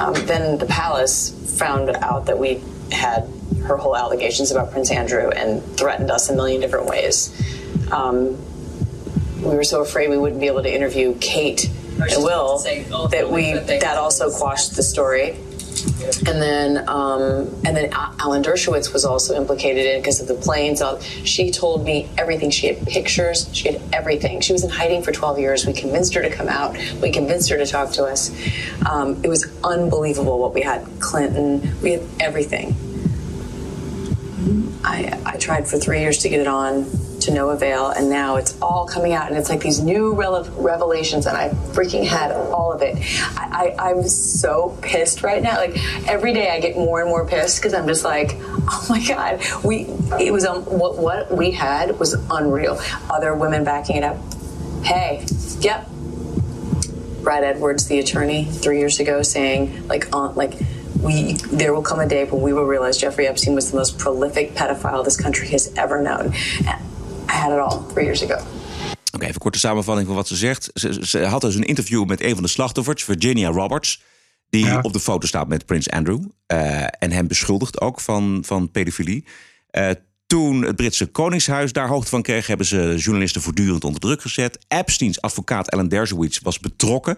[0.00, 2.60] Um, then the palace found out that we
[2.90, 3.28] had
[3.66, 7.30] her whole allegations about Prince Andrew and threatened us a million different ways.
[7.92, 8.36] Um,
[9.44, 13.52] we were so afraid we wouldn't be able to interview Kate and Will that we
[13.52, 15.36] that also quashed the story.
[16.26, 20.34] and then um, and then Alan Dershowitz was also implicated in it because of the
[20.34, 20.82] planes.
[21.24, 22.50] She told me everything.
[22.50, 23.48] She had pictures.
[23.52, 24.40] She had everything.
[24.40, 25.66] She was in hiding for 12 years.
[25.66, 26.76] We convinced her to come out.
[27.00, 28.30] We convinced her to talk to us.
[28.90, 30.86] Um, it was unbelievable what we had.
[31.00, 31.80] Clinton.
[31.82, 32.74] We had everything.
[34.84, 36.84] I, I tried for three years to get it on
[37.24, 41.26] to no avail, and now it's all coming out, and it's like these new revelations,
[41.26, 42.98] and I freaking had all of it.
[43.36, 45.56] I, I, I'm so pissed right now.
[45.56, 45.76] Like
[46.08, 49.40] every day, I get more and more pissed because I'm just like, oh my god,
[49.64, 49.86] we
[50.20, 52.80] it was um, what what we had was unreal.
[53.10, 54.16] Other women backing it up.
[54.82, 55.24] Hey,
[55.60, 55.88] yep.
[57.22, 60.54] Brad Edwards, the attorney, three years ago, saying like on like
[61.04, 63.98] we there will come a day when we will realize Jeffrey Epstein was the most
[63.98, 66.32] prolific pedophile this country has ever known.
[67.28, 68.44] I had it all three years ago.
[69.14, 70.70] Oké, even korte samenvatting van wat ze zegt.
[70.74, 74.02] Ze, ze had dus een interview met een van de slachtoffers, Virginia Roberts.
[74.50, 76.24] Die op de foto staat met Prins Andrew.
[76.46, 79.26] eh, en hem beschuldigt ook van, van pedofilie.
[79.70, 79.90] Eh,
[80.26, 84.58] toen het Britse Koningshuis daar hoogte van kreeg, hebben ze journalisten voortdurend onder druk gezet.
[84.68, 87.16] Epsteins advocaat Alan Dershowitz was betrokken.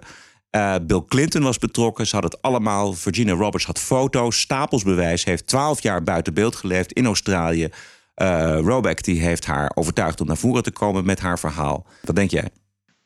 [0.50, 2.06] Eh, Bill Clinton was betrokken.
[2.06, 2.92] Ze hadden het allemaal.
[2.92, 5.24] Virginia Roberts had foto's, stapels bewijs.
[5.24, 7.68] Heeft twaalf jaar buiten beeld geleefd in Australië.
[8.16, 11.86] Eh Robeck die heeft haar overtuigd om naar voren te komen met haar verhaal.
[12.04, 12.48] Wat denk jij?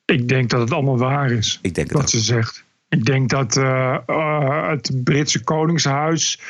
[0.05, 1.59] Ik denk dat het allemaal waar is.
[1.63, 2.65] Ik denk wat ze zegt.
[2.89, 6.41] Ik denk dat eh, eh, het Britse Koningshuis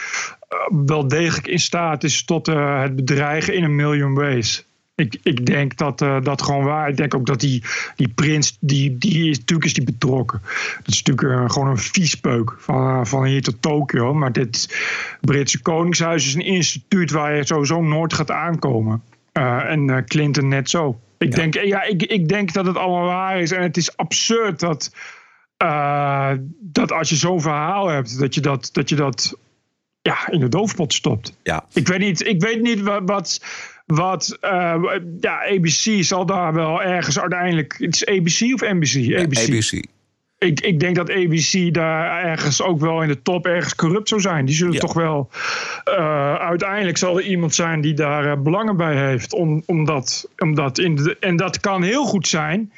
[0.86, 4.64] wel degelijk in staat is tot het bedreigen in een million ways.
[5.00, 6.88] Ik, ik denk dat eh, dat gewoon waar.
[6.88, 7.62] Ik denk ook dat die,
[7.96, 10.40] die prins, die, die is, natuurlijk is die betrokken.
[10.76, 14.14] Dat is natuurlijk eh, gewoon een viespeuk van, eh, van hier tot Tokio.
[14.14, 14.78] Maar dit
[15.20, 19.02] Britse Koningshuis is een instituut waar je sowieso nooit gaat aankomen.
[19.32, 21.00] En Clinton net zo.
[21.18, 23.52] Ik, denk, ja, ik, ik denk dat het allemaal waar is.
[23.52, 24.94] En het is absurd dat,
[26.60, 29.36] dat als je zo'n verhaal hebt, dat je dat, dat, je dat
[30.02, 31.36] ja, in de doofpot stopt.
[31.42, 31.64] Ja.
[31.72, 33.02] Ik weet niet, ik weet niet wat.
[33.04, 33.40] wat
[33.90, 34.74] wat eh,
[35.20, 37.76] ja, ABC zal daar wel ergens uiteindelijk.
[37.78, 39.16] Het is ABC of NBC?
[39.18, 39.38] ABC.
[39.38, 39.84] ABC.
[40.38, 44.20] Ik, ik denk dat ABC daar ergens ook wel in de top ergens corrupt zou
[44.20, 44.44] zijn.
[44.44, 45.30] Die zullen toch wel.
[45.84, 49.32] eh, uiteindelijk zal er iemand zijn die daar eh, belangen bij heeft.
[49.34, 52.72] Om, omdat, omdat in de, en dat kan heel goed zijn.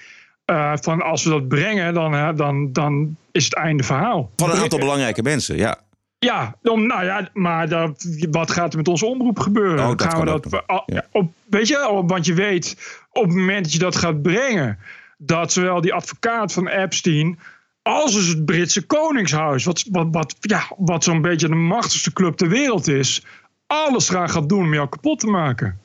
[0.45, 4.31] eh, van als we dat brengen, dan, dan, dan is het einde verhaal.
[4.37, 5.79] Van een aantal belangrijke mensen, ja.
[6.25, 9.79] Ja, om, nou ja, maar dat, wat gaat er met onze omroep gebeuren?
[9.79, 10.65] Oh, dat Gaan we dat,
[11.11, 12.77] op, weet je, want je weet
[13.13, 14.79] op het moment dat je dat gaat brengen,
[15.19, 17.39] dat zowel die advocaat van Epstein
[17.83, 22.37] als dus het Britse Koningshuis, wat, wat, wat, ja, wat zo'n beetje de machtigste club
[22.37, 23.25] ter wereld is,
[23.67, 25.81] alles eraan gaat doen om jou kapot te maken.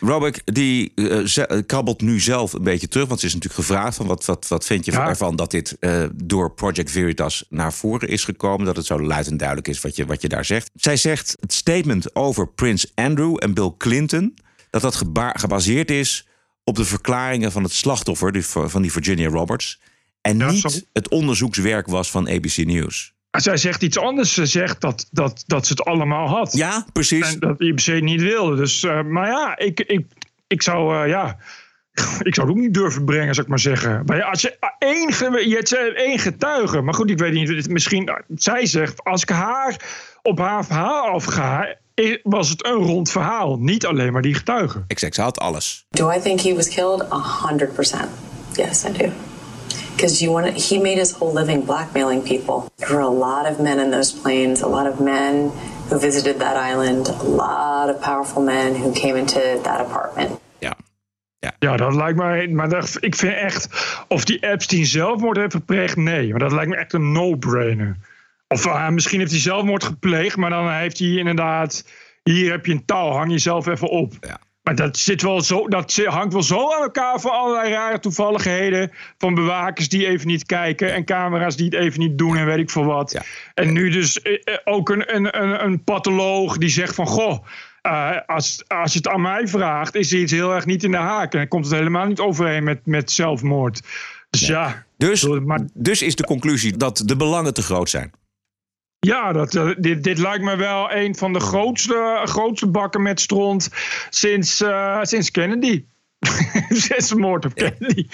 [0.00, 3.08] Robeck die eh, ze- krabbelt nu zelf een beetje terug.
[3.08, 6.04] Want ze is natuurlijk gevraagd van wat, wat, wat vind je ervan dat dit eh,
[6.14, 8.66] door Project Veritas naar voren is gekomen.
[8.66, 10.70] Dat het zo luid en duidelijk is wat je, wat je daar zegt.
[10.74, 14.34] Zij zegt het statement over Prins Andrew en Bill Clinton.
[14.70, 16.26] Dat dat geba- gebaseerd is
[16.64, 19.80] op de verklaringen van het slachtoffer, die, van die Virginia Roberts.
[20.20, 20.82] En niet sorry.
[20.92, 23.13] het onderzoekswerk was van ABC News.
[23.42, 24.34] Zij zegt iets anders.
[24.34, 26.52] Ze zegt dat, dat, dat ze het allemaal had.
[26.52, 27.32] Ja, precies.
[27.32, 28.56] En dat IBC niet wilde.
[28.56, 30.06] Dus, eh, maar ja, ik, ik,
[30.46, 31.02] ik zou...
[31.02, 31.36] eh, ja,
[32.28, 34.02] ik zou het ook niet durven brengen, zou ik maar zeggen.
[34.06, 36.80] Maar ja, als je één, ge- je hebt één getuige.
[36.80, 37.68] Maar goed, ik weet niet.
[37.68, 39.76] Misschien, nou, zij zegt, als ik haar
[40.22, 41.76] op haar verhaal afga...
[42.22, 43.58] was het een rond verhaal.
[43.58, 44.84] Niet alleen maar die getuige.
[44.86, 45.86] Exact, ze had alles.
[45.90, 47.12] Do I think he was killed?
[47.12, 48.08] A hundred percent.
[48.52, 49.12] Yes, I do.
[49.96, 52.68] Because you want he made his whole living blackmailing people.
[52.76, 55.50] There were a lot of men in those planes, a lot of men
[55.88, 60.40] who visited that island, a lot of powerful men who came into that apartment.
[61.58, 62.48] Ja, dat lijkt mij.
[62.48, 63.68] Maar dat, ik vind echt.
[64.08, 66.30] Of die Epstein zelfmoord heeft gepleegd, nee.
[66.30, 67.96] Maar dat lijkt me echt een no-brainer.
[68.48, 71.84] Of eh, misschien heeft hij zelfmoord gepleegd, maar dan heeft hij inderdaad.
[72.22, 74.12] Hier heb je een touw, hang jezelf even op.
[74.64, 78.90] Maar dat, zit wel zo, dat hangt wel zo aan elkaar van allerlei rare toevalligheden.
[79.18, 80.92] Van bewakers die even niet kijken.
[80.92, 83.20] En camera's die het even niet doen en weet ik veel wat.
[83.54, 87.06] En nu dus eh, eh, ook een, een, een, een patholoog die zegt van...
[87.06, 87.46] Goh,
[87.82, 90.90] eh, als, als je het aan mij vraagt, is er iets heel erg niet in
[90.90, 91.32] de haak.
[91.32, 93.80] En dan komt het helemaal niet overeen met, met zelfmoord.
[94.30, 95.28] Dus ja, Dus,
[95.74, 98.12] dus is de conclusie dat de belangen te groot zijn.
[99.04, 103.20] Ja dat, eh, dit, dit lijkt me wel een van de grootste, grootste bakken met
[103.20, 103.68] stront
[104.10, 105.84] sinds, eh, sinds Kennedy.
[106.68, 108.06] sinds de moord op Kennedy.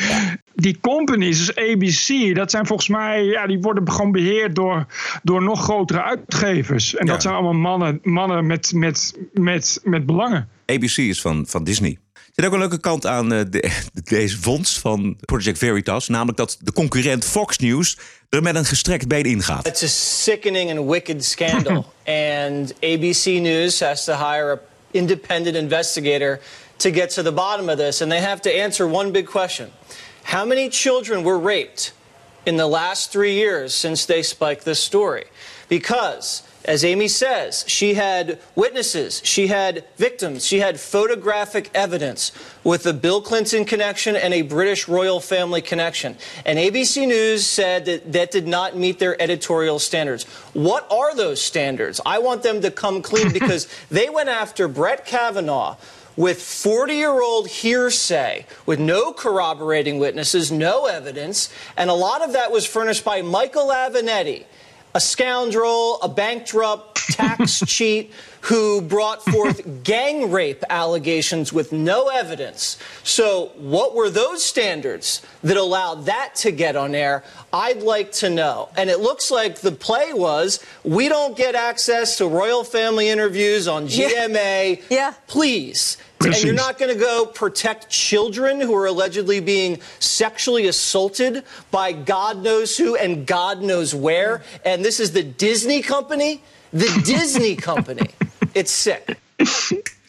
[0.54, 4.86] Die companies, dus ABC, dat zijn volgens mij, ja, die worden gewoon beheerd door,
[5.22, 6.96] door nog grotere uitgevers.
[6.96, 10.48] En dat zijn allemaal mannen, mannen met, met, met, met belangen.
[10.66, 11.98] ABC is van, van Disney.
[12.40, 13.70] Zit ook een leuke kant aan eh, de-
[14.04, 16.08] deze vondst van Project Veritas.
[16.08, 19.66] Namelijk dat de concurrent Fox News er met een gestrekt been ingaat.
[19.66, 21.92] It's a sickening and wicked scandal.
[22.04, 24.58] and ABC News has to hire an
[24.90, 26.40] independent investigator
[26.76, 28.02] to get to the bottom of this.
[28.02, 29.70] And they have to answer one big question
[30.22, 31.92] How many children were raped
[32.44, 35.24] in the last three years since they spiked this story?
[35.68, 36.42] Because.
[36.64, 42.32] As Amy says, she had witnesses, she had victims, she had photographic evidence
[42.62, 46.16] with a Bill Clinton connection and a British royal family connection.
[46.44, 50.24] And ABC News said that that did not meet their editorial standards.
[50.52, 51.98] What are those standards?
[52.04, 55.76] I want them to come clean because they went after Brett Kavanaugh
[56.14, 61.48] with 40 year old hearsay, with no corroborating witnesses, no evidence,
[61.78, 64.44] and a lot of that was furnished by Michael Avenatti
[64.94, 68.12] a scoundrel, a bankrupt tax cheat
[68.42, 72.78] who brought forth gang rape allegations with no evidence.
[73.04, 77.22] So, what were those standards that allowed that to get on air?
[77.52, 78.70] I'd like to know.
[78.76, 83.68] And it looks like the play was we don't get access to royal family interviews
[83.68, 84.82] on GMA.
[84.88, 85.14] Yeah.
[85.26, 85.98] Please.
[86.22, 91.92] And you're not going to go protect children who are allegedly being sexually assaulted by
[91.92, 94.42] God knows who and God knows where.
[94.64, 96.42] And this is the Disney company?
[96.72, 98.10] The Disney company.
[98.54, 99.18] It's sick.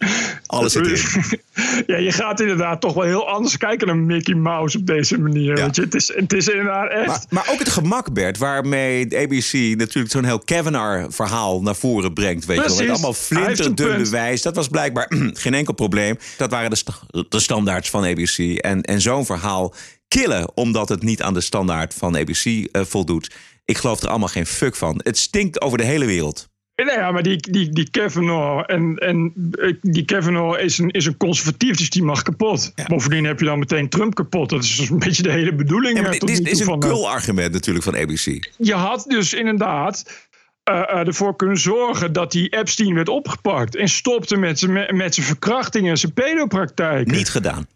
[0.45, 1.39] Alles zit in.
[1.87, 5.55] Ja, je gaat inderdaad toch wel heel anders kijken naar Mickey Mouse op deze manier.
[5.55, 5.81] Weet je?
[5.81, 7.07] Het, is, het is inderdaad echt.
[7.07, 12.13] Maar, maar ook het gemak, Bert, waarmee de ABC natuurlijk zo'n heel Kavanaugh-verhaal naar voren
[12.13, 12.45] brengt.
[12.45, 12.71] Weet je wel.
[12.75, 12.91] Precies.
[12.91, 14.41] allemaal flinterdun bewijs.
[14.41, 16.17] Dat was blijkbaar geen enkel probleem.
[16.37, 16.99] Dat waren de, sta-
[17.29, 18.37] de standaards van ABC.
[18.37, 19.73] En, en zo'n verhaal
[20.07, 23.31] killen omdat het niet aan de standaard van ABC eh, voldoet.
[23.65, 24.99] Ik geloof er allemaal geen fuck van.
[25.03, 26.49] Het stinkt over de hele wereld.
[26.75, 31.05] Nee, ja, maar die, die, die Kavanaugh, en, en eh, die Kavanaugh is een, is
[31.05, 32.73] een conservatief, dus die mag kapot.
[32.87, 34.49] Bovendien heb je dan meteen Trump kapot.
[34.49, 35.95] Dat is dus een beetje de hele bedoeling.
[35.97, 38.49] Ja, maar eh, dit is, dit een eh, kul argument natuurlijk van ABC.
[38.57, 40.29] Je had dus inderdaad
[40.63, 43.75] ervoor kunnen zorgen dat die Epstein werd opgepakt.
[43.75, 47.13] En stopte met zijn met- met zijn verkrachtingen en zijn pedopraktijken.
[47.13, 47.67] Niet gedaan.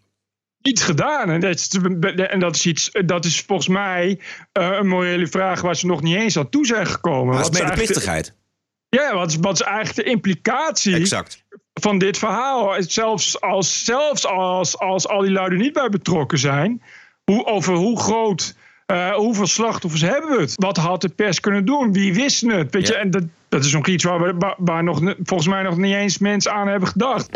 [0.61, 1.29] Niet gedaan.
[1.29, 1.69] En dat is,
[2.29, 4.19] en dat is, iets, dat is volgens mij
[4.53, 7.25] een morele vraag waar ze nog niet eens aan toe zijn gekomen.
[7.25, 8.33] Maar dat Wat is medeplichtigheid.
[9.01, 11.43] Ja, wat is, wat is eigenlijk de implicatie Exact.
[11.73, 12.75] van dit verhaal?
[12.79, 16.81] Zelfs als, zelfs als, als al die lui er niet bij betrokken zijn,
[17.23, 20.53] hoe, over hoe groot, eh, hoeveel slachtoffers hebben we het?
[20.55, 21.93] Wat had de pers kunnen doen?
[21.93, 22.73] Wie wist het?
[22.73, 25.61] Weet je, en dat, dat is nog iets waar, we, waar, waar nog, volgens mij
[25.61, 27.31] nog niet eens mensen aan hebben gedacht.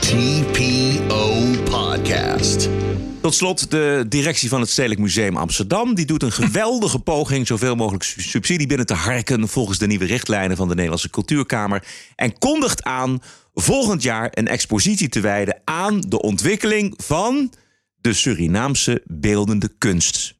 [0.00, 2.81] TPO Podcast.
[3.22, 5.94] Tot slot de directie van het Stedelijk Museum Amsterdam.
[5.94, 9.48] Die doet een geweldige poging zoveel mogelijk su- subsidie binnen te harken...
[9.48, 11.86] volgens de nieuwe richtlijnen van de Nederlandse Cultuurkamer.
[12.16, 13.22] En kondigt aan
[13.54, 15.60] volgend jaar een expositie te wijden...
[15.64, 17.52] aan de ontwikkeling van
[17.96, 20.34] de Surinaamse beeldende kunst.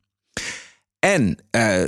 [0.99, 1.85] En eh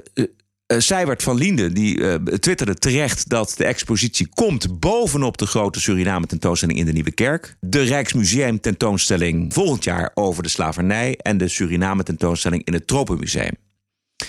[0.81, 6.27] Seibert van Lienden die eh, twitterde terecht dat de expositie komt bovenop de grote Suriname
[6.27, 7.57] tentoonstelling in de Nieuwe Kerk.
[7.61, 13.55] De Rijksmuseum tentoonstelling volgend jaar over de slavernij en de Suriname tentoonstelling in het Tropenmuseum.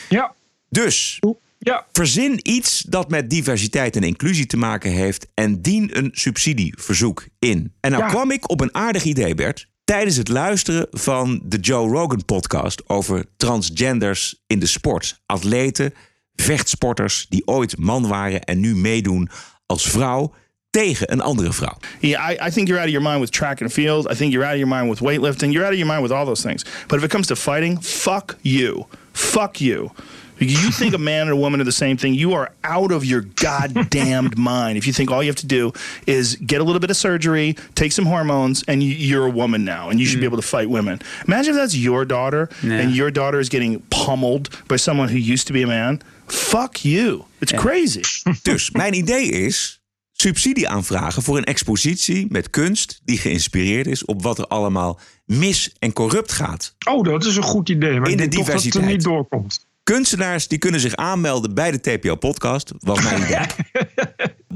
[0.10, 0.34] Ja.
[0.70, 1.20] Dus
[1.60, 1.86] ja.
[1.92, 7.74] verzin iets dat met diversiteit en inclusie te maken heeft en dien een subsidieverzoek in.
[7.80, 8.10] En nou Ja.
[8.10, 9.68] kwam ik op een aardig idee, Bert.
[9.84, 15.22] Tijdens het luisteren van de Joe Rogan podcast over transgenders in de sport.
[15.26, 15.94] Atleten,
[16.36, 19.30] vechtsporters die ooit man waren en nu meedoen
[19.66, 20.34] als vrouw
[20.70, 21.78] tegen een andere vrouw.
[22.00, 24.12] Yeah, I, I think you're out of your mind with track and field.
[24.12, 25.52] I think you're out of your mind with weightlifting.
[25.52, 26.66] You're out of your mind with all those things.
[26.88, 28.86] But if it comes to fighting, fuck you.
[29.14, 29.92] Fuck you.
[30.38, 33.06] You think a man and a woman are the same thing, you are out of
[33.06, 34.78] your goddamned mind.
[34.78, 35.72] If you think all you have to do
[36.06, 39.64] is get a little bit of surgery, take some hormones, and you, you're a woman
[39.64, 40.32] now, and you should be mm.
[40.32, 41.02] able to fight women.
[41.26, 45.48] Imagine if that's your daughter, and your daughter is getting pummeled by someone who used
[45.48, 46.02] to be a man.
[46.28, 47.22] Fuck you.
[47.40, 48.02] It's crazy.
[48.42, 54.22] Dus mijn idee is subsidie aanvragen voor een expositie met kunst die geïnspireerd is op
[54.24, 56.76] wat er allemaal mis en corrupt gaat.
[56.88, 58.00] Oh, dat is een goed idee.
[58.00, 58.86] Maar In ik de toch dat het er diversiteit.
[58.92, 59.66] niet doorkomt.
[59.84, 63.46] Kunstenaars die kunnen zich aanmelden bij de TPO-podcast, was mijn idee.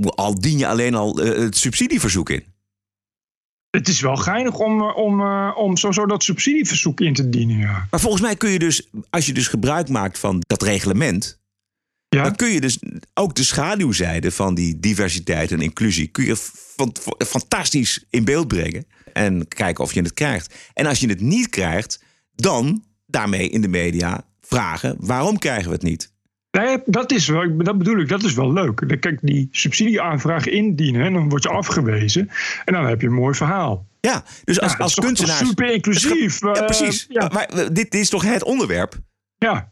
[0.15, 2.43] al dien je alleen al eh, het subsidieverzoek in.
[3.69, 7.57] Het is wel geinig om, eh, om, eh, om sowieso dat subsidieverzoek in te dienen.
[7.57, 7.87] Ja.
[7.89, 11.38] Maar volgens mij kun je dus, als je dus gebruik maakt van dat reglement,
[12.09, 12.79] dan kun je dus
[13.13, 16.95] ook de schaduwzijde van die diversiteit en inclusie kun je fan-
[17.27, 20.55] fantastisch in beeld brengen en kijken of je het krijgt.
[20.73, 22.03] En als je het niet krijgt,
[22.35, 26.11] dan daarmee in de media vragen waarom krijgen we het niet?
[26.51, 28.89] Nee, dat, is wel, dat bedoel ik, dat is wel leuk.
[28.89, 32.29] Dan Kijk, die subsidieaanvraag indienen en dan word je afgewezen.
[32.65, 33.87] En dan heb je een mooi verhaal.
[33.99, 36.41] Ja, dus als, Ja, als toch super inclusief.
[36.41, 37.05] Ja, eh, precies.
[37.09, 37.29] ja.
[37.33, 38.99] Maar eh, dit is toch het onderwerp?
[39.37, 39.71] Ja.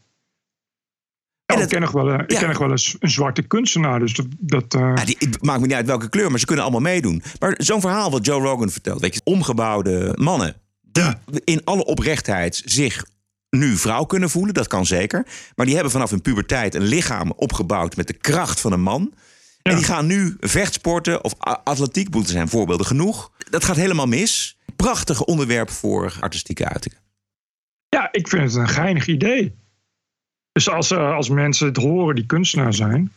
[1.55, 3.99] Ja, ik ken nog wel, een- ik ken nog wel eens een zwarte kunstenaar.
[3.99, 6.45] Dus dat, dat, eh, Ja, die, het maakt me niet uit welke kleur, maar ze
[6.45, 7.23] kunnen allemaal meedoen.
[7.39, 10.55] Maar zo'n verhaal wat Joe Rogan vertelt, weet je, omgebouwde mannen.
[10.81, 11.03] Die
[11.43, 13.05] in alle oprechtheid zich
[13.49, 15.25] nu vrouw kunnen voelen, dat kan zeker.
[15.55, 19.13] Maar die hebben vanaf hun puberteit een lichaam opgebouwd met de kracht van een man.
[19.61, 21.33] En die gaan nu vechtsporten of
[21.63, 22.15] atletiek.
[22.15, 23.31] Er zijn voorbeelden genoeg.
[23.49, 24.57] Dat gaat helemaal mis.
[24.75, 26.97] Prachtig onderwerp voor artistieke uitingen.
[27.89, 29.55] ja, ik vind het een geinig idee.
[30.57, 33.11] Dus als, eh, als mensen het horen die kunstenaar zijn...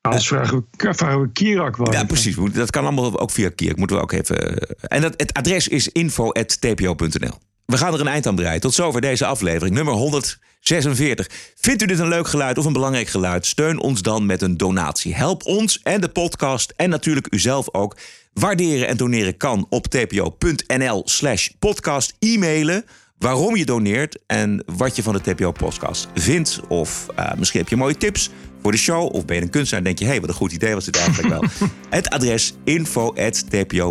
[0.00, 1.92] Anders vragen we, vragen we Kirak wel.
[1.92, 2.36] Ja, precies.
[2.52, 3.76] Dat kan allemaal ook via Kierk.
[3.76, 4.58] Moeten we ook even.
[4.58, 7.38] eh, En dat, het adres is info.tpo.nl.
[7.64, 8.60] We gaan er een eind aan breien.
[8.60, 11.30] Tot zover deze aflevering, nummer 146.
[11.54, 13.46] Vindt u dit een leuk geluid of een belangrijk geluid?
[13.46, 15.14] Steun ons dan met een donatie.
[15.14, 17.96] Help ons en de podcast en natuurlijk uzelf ook.
[18.32, 22.14] Waarderen en doneren kan op tpo.nl slash podcast.
[22.18, 22.84] E-mailen
[23.18, 26.60] waarom je doneert en wat je van de TPO-podcast vindt.
[26.68, 28.30] Of eh, misschien heb je mooie tips
[28.62, 29.14] voor de show.
[29.14, 30.04] Of ben je een kunstenaar en denk je...
[30.04, 31.44] hé, hey, wat een goed idee was dit eigenlijk wel.
[31.98, 33.86] Het adres info.tpo.nl.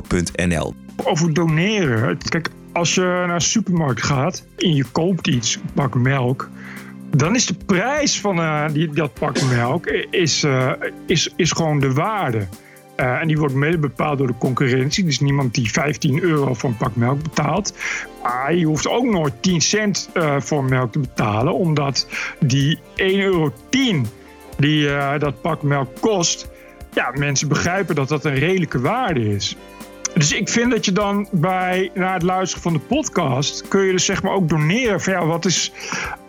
[1.03, 2.17] Over doneren.
[2.17, 6.49] Kijk, als je naar de supermarkt gaat en je koopt iets, een pak melk.
[7.09, 10.71] Dan is de prijs van eh, die, dat pak melk is, eh,
[11.05, 12.47] is, is gewoon de waarde.
[12.95, 15.03] Eh, en die wordt mede bepaald door de concurrentie.
[15.03, 17.73] Dus niemand die 15 euro voor een pak melk betaalt.
[18.23, 21.53] Maar je hoeft ook nooit 10 cent eh, voor melk te betalen.
[21.53, 22.07] Omdat
[22.39, 23.53] die 1,10 euro
[24.57, 26.47] die eh, dat pak melk kost...
[26.93, 29.55] Ja, mensen begrijpen dat dat een redelijke waarde is.
[30.13, 33.91] Dus ik vind dat je dan bij, na het luisteren van de podcast, kun je
[33.91, 35.01] dus zeg maar ook doneren.
[35.01, 35.71] Van ja, wat is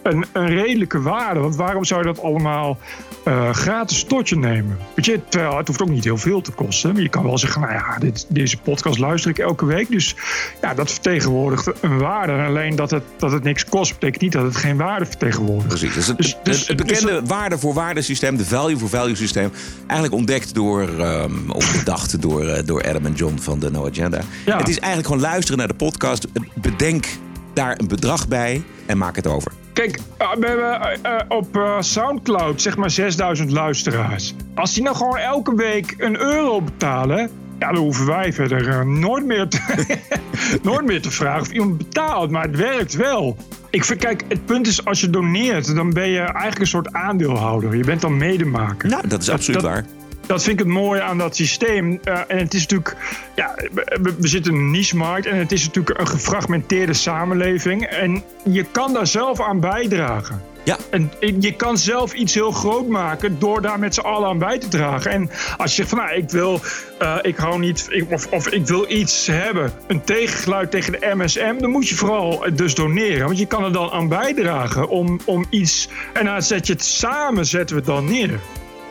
[0.07, 1.41] een, een redelijke waarde?
[1.41, 2.79] Want waarom zou je dat allemaal
[3.25, 4.79] eh, gratis tot je nemen?
[4.95, 6.93] Weet je, terwijl het hoeft ook niet heel veel te kosten.
[6.93, 9.91] Maar je kan wel zeggen, nou ja, dit, deze podcast luister ik elke week.
[9.91, 10.17] Dus
[10.63, 12.33] ja, dat vertegenwoordigt een waarde.
[12.33, 15.69] En alleen dat het, dat het niks kost, betekent niet dat het geen waarde vertegenwoordigt.
[15.69, 15.95] Precies.
[15.95, 19.51] Dus het, Dus- dus- het bekende waarde voor waarde systeem, de value voor value systeem,
[19.87, 23.87] eigenlijk ontdekt door, ehm, of bedacht door, eh, door Adam en John van de No
[23.87, 24.21] Agenda.
[24.47, 24.59] Ja.
[24.59, 27.07] Het is eigenlijk gewoon luisteren naar de podcast, bedenk
[27.55, 29.53] daar een bedrag bij en maak het over.
[29.73, 34.35] Kijk, eh, we hebben eh, eh, op Soundcloud zeg maar 6000 luisteraars.
[34.55, 37.31] Als die nou gewoon elke week een euro betalen...
[37.59, 39.97] Ja, dan hoeven wij verder nooit, meer te,
[40.63, 42.31] nooit meer te vragen of iemand betaalt.
[42.31, 43.37] Maar het werkt wel.
[43.71, 45.75] Ik vind, kijk, het punt is als je doneert...
[45.75, 47.77] dan ben je eigenlijk een soort aandeelhouder.
[47.77, 48.89] Je bent dan medemaker.
[48.89, 49.85] Nou, dat is absoluut waar.
[50.27, 52.01] Dat vind ik het mooie aan dat systeem.
[52.05, 52.97] Eh, en het is natuurlijk,
[53.35, 57.83] ja, we, we zitten in een niche-markt en het is natuurlijk een gefragmenteerde samenleving.
[57.85, 60.43] En je kan daar zelf aan bijdragen.
[60.65, 60.77] Ja.
[60.91, 61.11] En
[61.41, 64.69] je kan zelf iets heel groot maken door daar met z'n allen aan bij te
[64.69, 65.11] dragen.
[65.11, 66.61] En als je zegt van nou, ik wil,
[66.99, 71.13] eh, ik hou niet, ik- of, of ik wil iets hebben, een tegengeluid tegen de
[71.15, 73.27] MSM, dan moet je vooral dus doneren.
[73.27, 76.85] Want je kan er dan aan bijdragen om, om iets, en dan zet je het
[76.85, 78.41] samen, zetten we het dan neer.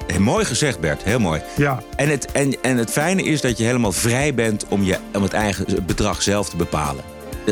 [0.07, 1.03] Heel mooi gezegd, Bert.
[1.03, 1.41] Heel mooi.
[1.55, 1.79] Ja.
[1.95, 5.23] En het, en, en het fijne is dat je helemaal vrij bent om, je, om
[5.23, 7.03] het eigen bedrag zelf te bepalen.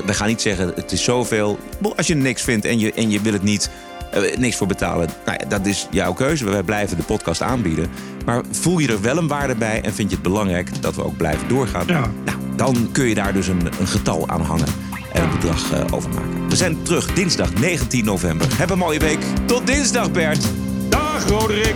[0.05, 1.59] We gaan niet zeggen, het is zoveel.
[1.95, 3.69] Als je niks vindt en je, en je wil het niet,
[4.11, 5.09] eh, niks voor betalen.
[5.25, 6.45] Nou ja, dat is jouw keuze.
[6.45, 7.89] Wij blijven de podcast aanbieden.
[8.25, 11.03] Maar voel je er wel een waarde bij en vind je het belangrijk dat we
[11.03, 11.85] ook blijven doorgaan?
[11.85, 12.07] Nou,
[12.55, 14.67] dan kun je daar dus een, een getal aan hangen
[15.13, 16.49] en een bedrag eh, overmaken.
[16.49, 18.47] We zijn terug dinsdag 19 november.
[18.57, 19.19] Heb een mooie week.
[19.45, 20.45] Tot dinsdag, Bert.
[21.14, 21.76] Dag, Roderick.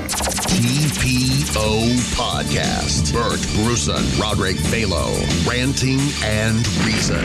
[0.50, 3.14] TPO Podcast.
[3.14, 5.14] Bert Bruson, Roderick Balo,
[5.48, 7.24] ranting and reason.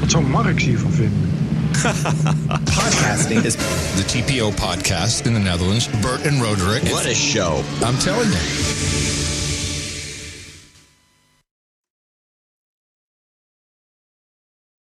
[0.00, 1.30] Wat zou Marx hiervan vinden?
[2.80, 3.56] Podcasting is
[3.96, 5.88] the TPO podcast in the Netherlands.
[6.02, 6.82] Bert and Roderick.
[6.92, 7.62] What a show.
[7.82, 9.17] I'm telling you.